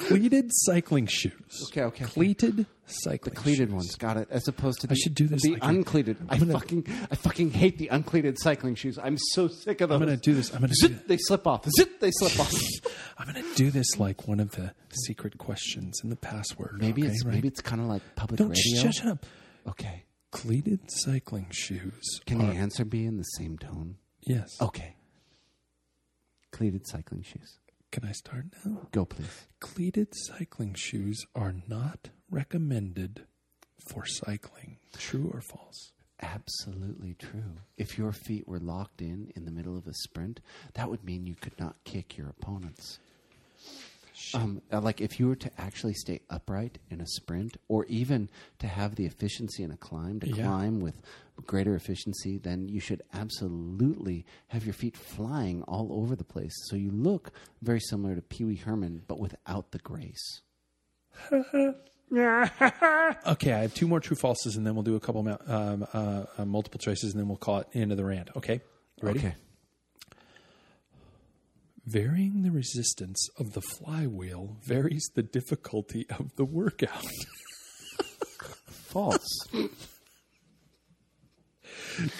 [0.09, 1.65] Cleated cycling shoes.
[1.69, 2.05] Okay, okay.
[2.05, 3.75] Cleated cycling Cleated shoes.
[3.75, 4.29] ones, got it.
[4.31, 6.17] As opposed to the, I should do this the like uncleated.
[6.29, 8.99] I gonna- fucking, I fucking hate the uncleated cycling shoes.
[8.99, 10.01] I'm so sick of them.
[10.03, 10.53] I'm going to do this.
[10.53, 11.67] I'm going to do Zip, they slip off.
[11.77, 12.53] Zip, they slip off.
[13.19, 14.73] I'm going to do this like one of the
[15.07, 16.79] secret questions in the password.
[16.81, 17.35] maybe okay, it's right?
[17.35, 18.83] maybe it's kind of like public Don't radio.
[18.83, 19.27] shut, shut up.
[19.69, 20.05] Okay.
[20.31, 22.21] Cleated cycling shoes.
[22.27, 23.97] Can are, the answer be in the same tone?
[24.23, 24.49] Yes.
[24.61, 24.97] Okay.
[26.51, 27.59] Cleated cycling shoes.
[27.93, 28.89] Can I start now?
[28.91, 29.47] Go, please.
[29.61, 33.27] Cleated cycling shoes are not recommended
[33.79, 34.79] for cycling.
[34.97, 35.93] True or false?
[36.23, 37.59] Absolutely true.
[37.77, 40.41] If your feet were locked in in the middle of a sprint,
[40.73, 42.99] that would mean you could not kick your opponents.
[44.35, 48.29] Um, uh, like if you were to actually stay upright in a sprint, or even
[48.61, 50.45] to have the efficiency in a climb to Yeah.
[50.45, 51.01] climb with
[51.47, 56.53] greater efficiency, then you should absolutely have your feet flying all over the place.
[56.69, 60.41] So you look very similar to Pee Wee Herman, but without the grace.
[62.15, 65.87] Okay, I have two more true falses, and then we'll do a couple mou- um,
[65.95, 68.29] uh, uh, multiple choices, and then we'll call it into the rant.
[68.37, 68.61] Okay,
[69.01, 69.19] ready?
[69.21, 69.35] Okay.
[71.85, 77.05] Varying the resistance of the flywheel varies the difficulty of the workout.
[78.67, 79.47] False.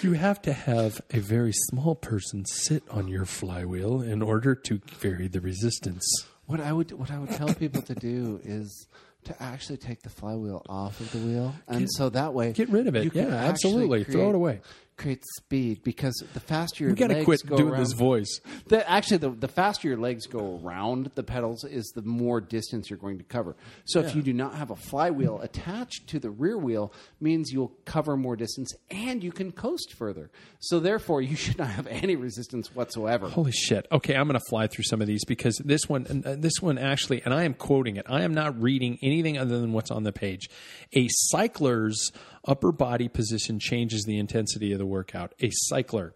[0.01, 4.81] you have to have a very small person sit on your flywheel in order to
[4.99, 6.03] vary the resistance.
[6.45, 8.87] What I would what I would tell people to do is
[9.23, 12.67] to actually take the flywheel off of the wheel, and Get- so that way get
[12.69, 13.05] rid of it.
[13.05, 14.03] you can Yeah, actually absolutely.
[14.03, 14.61] Throw it create- away.
[15.03, 17.91] Create speed because the faster your We got to legs quit go doing around, this
[17.91, 18.39] voice.
[18.67, 22.89] The, actually, the, the faster your legs go around the pedals is the more distance
[22.89, 23.57] you're going to cover.
[23.83, 27.73] So if you do not have a flywheel attached to the rear wheel, means you'll
[27.83, 30.31] cover more distance and you can coast further.
[30.59, 33.27] So therefore, you should not have any resistance whatsoever.
[33.27, 33.85] Holy shit!
[33.91, 36.61] Okay, I'm going to fly through some of these because this one, and, uh, this
[36.61, 38.05] one actually, and I am quoting it.
[38.07, 40.49] I am not reading anything other than what's on the page.
[40.93, 42.09] A cycler's
[42.45, 45.33] upper body position changes the intensity of the workout.
[45.41, 46.13] A cycler,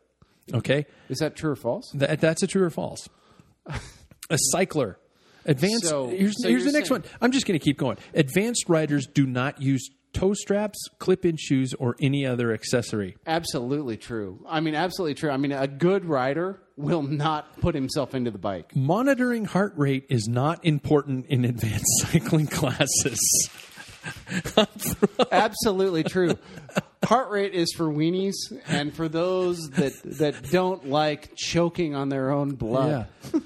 [0.54, 1.92] okay, Is that true or false?
[1.96, 3.08] that, that's a true or false.
[4.30, 5.00] A cycler.
[5.46, 5.86] Advanced.
[5.86, 7.12] So- here's so here's the next saying- one.
[7.22, 7.98] I'm just going to keep going.
[8.14, 13.16] Advanced riders do not use toe straps, clip-in shoes, or any other accessory.
[13.26, 14.44] Absolutely true.
[14.48, 15.30] I mean, absolutely true.
[15.30, 18.76] I mean, a good rider will not put himself into the bike.
[18.76, 23.20] Monitoring heart rate is not important in advanced cycling classes.
[25.32, 26.38] Absolutely true.
[27.04, 28.36] Heart rate is for weenies
[28.68, 33.08] and for those that that don't like choking on their own blood.
[33.34, 33.40] Yeah.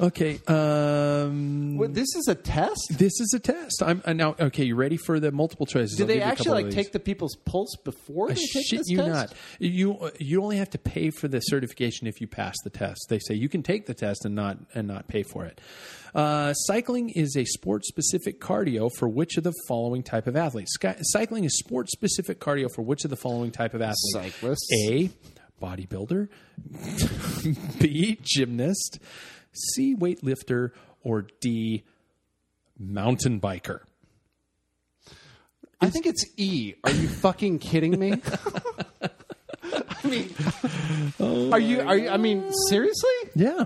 [0.00, 0.40] Okay.
[0.46, 2.94] Um, this is a test.
[2.98, 3.82] this is a test.
[3.84, 4.34] I'm uh, now.
[4.38, 5.96] Okay, you ready for the multiple choices?
[5.96, 8.40] Do I'll they give you a actually like take the people's pulse before I they
[8.40, 9.08] take shit this you test?
[9.08, 9.34] not.
[9.58, 13.06] You you only have to pay for the certification if you pass the test.
[13.08, 15.60] They say you can take the test and not and not pay for it.
[16.14, 20.72] Uh, cycling is a sport specific cardio for which of the following type of athletes?
[20.72, 24.12] Sky, cycling is sport specific cardio for which of the following type of athletes?
[24.14, 24.66] Cyclists.
[24.88, 25.10] A.
[25.60, 26.28] Bodybuilder.
[27.80, 28.18] B.
[28.22, 28.98] Gymnast.
[29.56, 29.94] C.
[29.94, 30.70] Weightlifter.
[31.02, 31.84] Or D.
[32.78, 33.80] Mountain biker.
[35.80, 36.74] I think it's E.
[36.84, 38.14] Are you fucking kidding me?
[39.72, 40.34] I mean,
[41.52, 41.80] are you?
[41.80, 42.08] Are you?
[42.08, 43.10] I mean, seriously?
[43.34, 43.64] Yeah,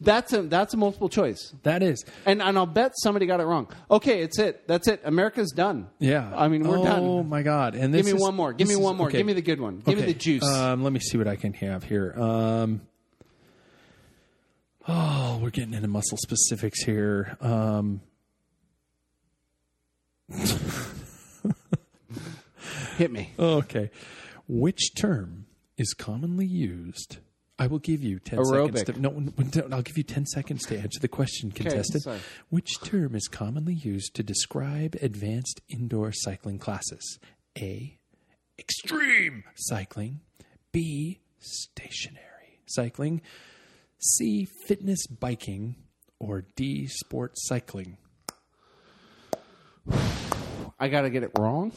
[0.00, 2.04] That's a that's a multiple choice, that is.
[2.26, 3.68] and and I'll bet somebody got it wrong.
[3.90, 4.66] Okay, it's it.
[4.68, 5.00] That's it.
[5.04, 5.88] America's done.
[5.98, 6.30] Yeah.
[6.36, 7.02] I mean, we're oh, done.
[7.02, 7.74] Oh my god!
[7.74, 8.52] And Give me is- one more.
[8.52, 9.08] Give me is- one more.
[9.08, 9.18] okay.
[9.18, 9.78] Give me the good one.
[9.78, 10.44] Give me the juice.
[10.44, 12.14] Um, let me see what I can have here.
[12.20, 12.82] Um,
[14.88, 17.36] oh, we're getting into muscle specifics here.
[17.40, 18.00] Um,
[22.96, 23.32] Hit me.
[23.38, 23.90] okay,
[24.48, 25.46] which term
[25.76, 27.18] is commonly used?
[27.60, 28.78] I will give you ten Aerobic.
[28.78, 28.96] seconds.
[28.96, 32.04] To, no, no, I'll give you ten seconds to answer the question, contestant.
[32.04, 32.18] sorry.
[32.50, 37.18] Which term is commonly used to describe advanced indoor cycling classes?
[37.58, 37.98] A.
[38.58, 40.20] Extreme cycling.
[40.72, 41.20] B.
[41.40, 43.22] Stationary cycling.
[43.98, 44.46] C.
[44.66, 45.76] Fitness biking.
[46.20, 46.86] Or D.
[46.88, 47.96] Sports cycling.
[50.80, 51.72] I got to get it wrong.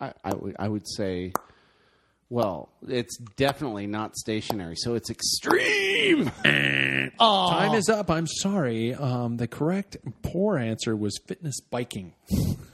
[0.00, 0.12] I,
[0.58, 1.32] I would say,
[2.28, 6.30] well, it's definitely not stationary, so it's extreme.
[7.18, 8.10] Time is up.
[8.10, 8.94] I'm sorry.
[8.94, 12.14] Um, the correct poor answer was fitness biking.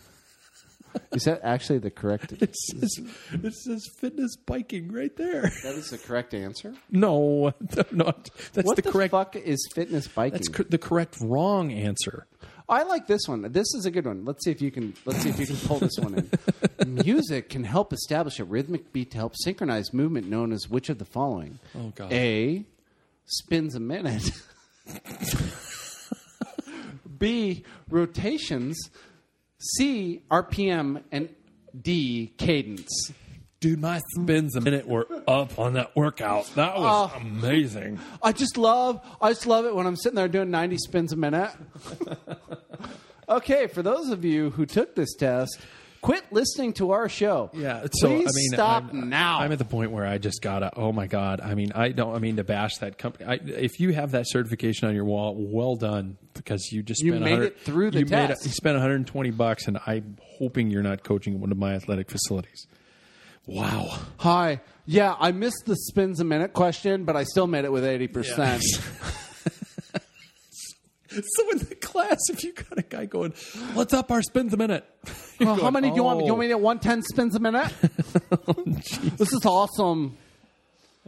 [1.13, 2.33] Is that actually the correct?
[2.41, 2.99] It says,
[3.33, 5.43] it says fitness biking right there.
[5.63, 6.75] That is the correct answer.
[6.91, 7.53] No,
[7.93, 8.15] no,
[8.53, 9.11] that's what the, the, correct.
[9.13, 10.33] fuck is fitness biking?
[10.39, 12.27] That's cor- the correct wrong answer.
[12.69, 13.43] I like this one.
[13.51, 14.25] This is a good one.
[14.27, 14.95] Let's see if you can.
[15.07, 16.95] Let's see if you can pull this one in.
[17.05, 20.99] Music can help establish a rhythmic beat to help synchronize movement, known as which of
[20.99, 21.59] the following?
[21.75, 22.13] Oh, God.
[22.13, 22.65] A.
[23.25, 24.31] Spins a minute.
[27.19, 27.65] B.
[27.91, 28.79] Rotations.
[29.59, 30.23] C.
[30.31, 31.29] RPM and
[31.81, 32.33] D.
[32.39, 33.13] Cadence.
[33.61, 36.47] Dude, my spins a minute were up on that workout.
[36.55, 37.19] That was oh.
[37.19, 37.99] amazing.
[38.23, 39.01] I just love.
[39.21, 41.51] I just love it when I'm sitting there doing 90 spins a minute.
[43.29, 45.59] okay, for those of you who took this test,
[46.01, 47.51] quit listening to our show.
[47.53, 49.41] Yeah, so Please I mean, stop I'm, now.
[49.41, 50.71] I'm at the point where I just gotta.
[50.77, 51.41] Oh my god!
[51.41, 52.15] I mean, I don't.
[52.15, 53.25] I mean to bash that company.
[53.27, 57.13] I, if you have that certification on your wall, well done because you just You
[57.13, 58.45] spent made it through the you made test.
[58.45, 62.11] you spent 120 bucks, and I'm hoping you're not coaching at one of my athletic
[62.11, 62.67] facilities.
[63.47, 63.99] Wow.
[64.19, 64.61] Hi.
[64.85, 68.61] Yeah, I missed the spins a minute question, but I still made it with 80%.
[71.37, 73.35] So in the class, if you got a guy going,
[73.75, 74.85] "Let's up our spins a minute,"
[75.41, 76.21] Well, how many do you want?
[76.21, 76.35] Do you oh.
[76.35, 76.55] want me to?
[76.55, 77.73] to 110 spins a minute?
[78.31, 80.17] Oh, this is awesome.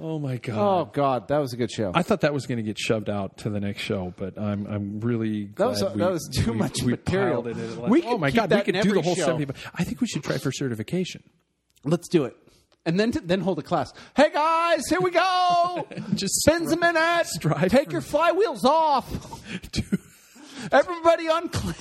[0.00, 0.56] Oh my god.
[0.56, 1.28] Oh, God.
[1.28, 1.92] That was a good show.
[1.94, 4.66] I thought that was going to get shoved out to the next show, but I'm
[4.66, 7.42] I'm really glad That was- we, that was too we- much we material.
[7.42, 7.80] piled it in.
[7.90, 9.26] We oh my god, we could do the whole show.
[9.26, 9.52] seventy.
[9.74, 11.22] I think we should try for certification.
[11.84, 12.36] Let's do it.
[12.86, 13.92] And then then hold a class.
[14.16, 15.86] Hey guys, here we go.
[16.14, 17.26] Just spins a minute.
[17.26, 19.06] strive Take your flywheels off.
[19.72, 19.98] Dude,
[20.72, 21.76] Everybody unclip.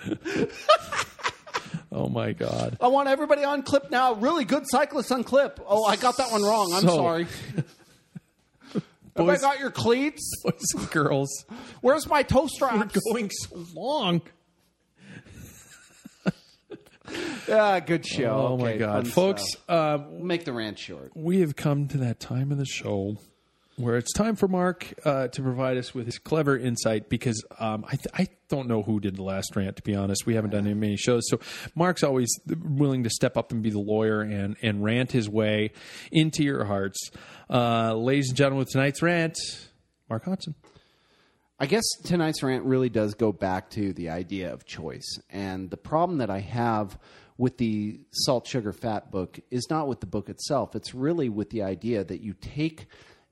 [1.92, 2.76] oh my god.
[2.80, 4.14] I want everybody on clip now.
[4.14, 5.60] Really good cyclists on clip.
[5.66, 6.72] Oh, I got that one wrong.
[6.74, 7.26] I'm So- sorry.
[9.14, 10.30] Boys- got your cleats?
[10.44, 11.44] Boys and girls,
[11.80, 14.22] Where's my toe we're going so long.
[17.48, 18.48] Yeah, good show.
[18.50, 19.42] Oh my god, folks!
[19.52, 19.62] stuff.
[19.68, 21.12] Uh, make the rant short.
[21.14, 23.16] we have come to that time of the show
[23.78, 27.84] where it's time for Mark uh, to provide us with his clever insight because um,
[27.86, 30.26] I, th- I don't know who did the last rant, to be honest.
[30.26, 31.22] We haven't done any many shows.
[31.28, 31.38] So
[31.76, 35.70] Mark's always willing to step up and be the lawyer and, and rant his way
[36.10, 37.10] into your hearts.
[37.48, 39.38] Uh, ladies and gentlemen, with tonight's rant,
[40.10, 40.54] Mark Hodson.
[41.60, 45.18] I guess tonight's rant really does go back to the idea of choice.
[45.28, 46.96] And the problem that I have
[47.36, 50.76] with the salt, sugar, fat book is not with the book itself.
[50.76, 52.86] It's really with the idea that you take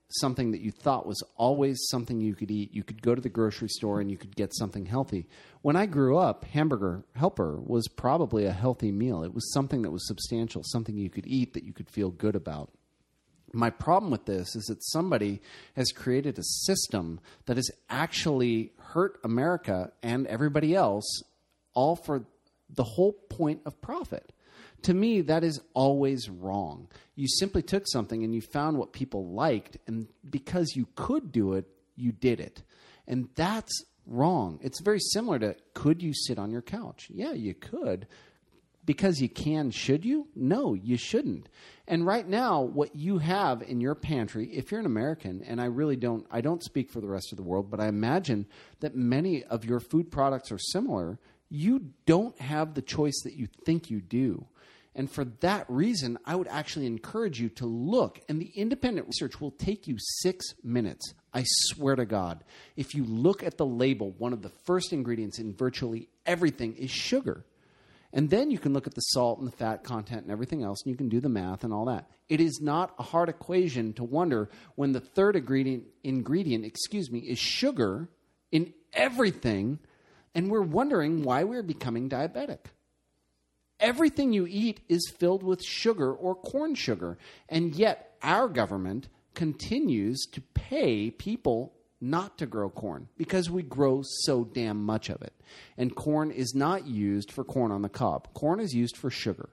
[0.08, 2.74] something that you thought was always something you could eat.
[2.74, 5.28] You could go to the grocery store and you could get something healthy.
[5.62, 9.22] When I grew up, hamburger helper was probably a healthy meal.
[9.22, 12.34] It was something that was substantial, something you could eat that you could feel good
[12.34, 12.70] about.
[13.52, 15.40] My problem with this is that somebody
[15.74, 21.22] has created a system that has actually hurt America and everybody else,
[21.74, 22.26] all for
[22.68, 24.32] the whole point of profit.
[24.82, 26.88] To me, that is always wrong.
[27.14, 31.54] You simply took something and you found what people liked, and because you could do
[31.54, 31.66] it,
[31.96, 32.62] you did it.
[33.06, 34.58] And that's wrong.
[34.62, 37.08] It's very similar to could you sit on your couch?
[37.10, 38.06] Yeah, you could.
[38.86, 40.28] Because you can, should you?
[40.36, 41.48] No, you shouldn't.
[41.88, 45.66] And right now, what you have in your pantry, if you're an American, and I
[45.66, 48.46] really don't, I don't speak for the rest of the world, but I imagine
[48.80, 51.18] that many of your food products are similar.
[51.48, 54.46] You don't have the choice that you think you do.
[54.94, 59.40] And for that reason, I would actually encourage you to look, and the independent research
[59.40, 61.12] will take you six minutes.
[61.34, 62.44] I swear to God.
[62.76, 66.90] If you look at the label, one of the first ingredients in virtually everything is
[66.90, 67.44] sugar.
[68.16, 70.82] And then you can look at the salt and the fat content and everything else,
[70.82, 72.08] and you can do the math and all that.
[72.30, 77.18] It is not a hard equation to wonder when the third ingredient, ingredient excuse me,
[77.18, 78.08] is sugar
[78.50, 79.80] in everything,
[80.34, 82.60] and we're wondering why we're becoming diabetic.
[83.80, 87.18] Everything you eat is filled with sugar or corn sugar,
[87.50, 94.02] and yet our government continues to pay people not to grow corn because we grow
[94.02, 95.32] so damn much of it.
[95.76, 99.48] And corn is not used for corn on the cob, corn is used for sugar.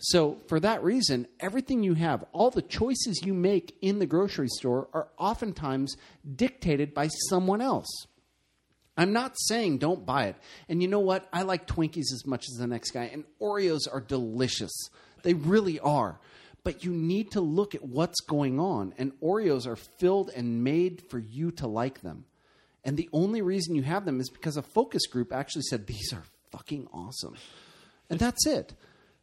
[0.00, 4.46] So, for that reason, everything you have, all the choices you make in the grocery
[4.46, 5.96] store are oftentimes
[6.36, 7.88] dictated by someone else.
[8.96, 10.36] I'm not saying don't buy it.
[10.68, 11.28] And you know what?
[11.32, 14.72] I like Twinkies as much as the next guy, and Oreos are delicious.
[15.24, 16.20] They really are.
[16.64, 21.02] But you need to look at what's going on, and Oreos are filled and made
[21.08, 22.24] for you to like them.
[22.84, 26.12] And the only reason you have them is because a focus group actually said, These
[26.12, 27.36] are fucking awesome.
[28.10, 28.74] And that's it.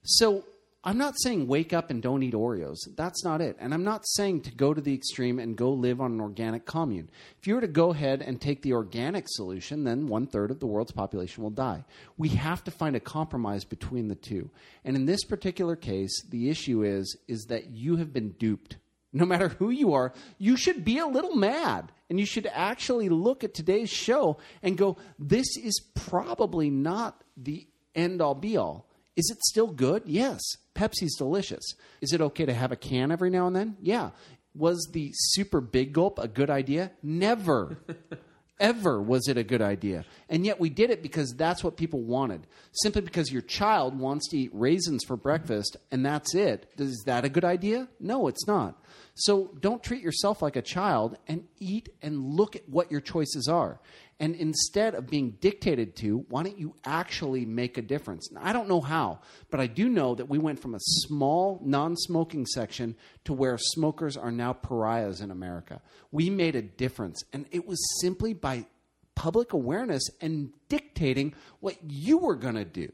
[0.04, 0.46] So
[0.88, 2.78] I'm not saying wake up and don't eat Oreos.
[2.96, 3.58] That's not it.
[3.60, 6.68] And I'm not saying to go to the extreme and go live on an organic
[6.68, 7.10] commune.
[7.40, 10.60] If you were to go ahead and take the organic solution, then one third of
[10.60, 11.84] the world's population will die.
[12.18, 14.52] We have to find a compromise between the two.
[14.84, 18.78] And in this particular case, the issue is is that you have been duped.
[19.12, 21.92] No matter who you are, you should be a little mad.
[22.12, 27.66] And you should actually look at today's show and go, this is probably not the
[27.96, 28.86] end all be all
[29.16, 30.04] is it still good?
[30.06, 30.42] Yes.
[30.76, 31.64] Pepsi's delicious.
[32.02, 33.78] Is it okay to have a can every now and then?
[33.82, 34.12] Yeah.
[34.54, 36.92] Was the super big gulp a good idea?
[37.02, 37.78] Never.
[38.60, 40.06] Ever was it a good idea.
[40.30, 42.48] And yet we did it because that's what people wanted.
[42.72, 46.72] Simply because your child wants to eat raisins for breakfast and that's it.
[46.78, 47.90] Is that a good idea?
[48.00, 48.82] No, it's not.
[49.14, 53.50] So don't treat yourself like a child and eat and look at what your choices
[53.50, 53.82] are.
[54.20, 58.32] And instead of being dictated to, why don't you actually make a difference?
[58.32, 59.20] Now, I don't know how,
[59.52, 63.58] but I do know that we went from a small non smoking section to where
[63.58, 65.82] smokers are now pariahs in America.
[66.12, 68.68] We made a difference, and it was simply by
[69.16, 72.92] public awareness and dictating what you were going to do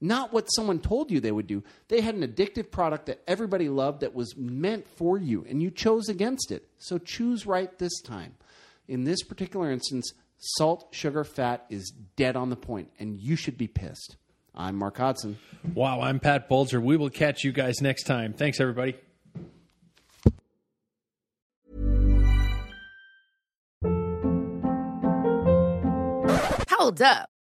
[0.00, 1.62] not what someone told you they would do.
[1.88, 5.70] They had an addictive product that everybody loved that was meant for you, and you
[5.70, 6.68] chose against it.
[6.78, 8.34] So choose right this time.
[8.86, 13.58] In this particular instance, Salt, sugar, fat is dead on the point, and you should
[13.58, 14.16] be pissed.
[14.54, 15.38] I'm Mark Hodson.
[15.74, 16.80] Wow, I'm Pat Bulger.
[16.80, 18.32] We will catch you guys next time.
[18.32, 18.96] Thanks, everybody.
[26.70, 27.28] Hold up.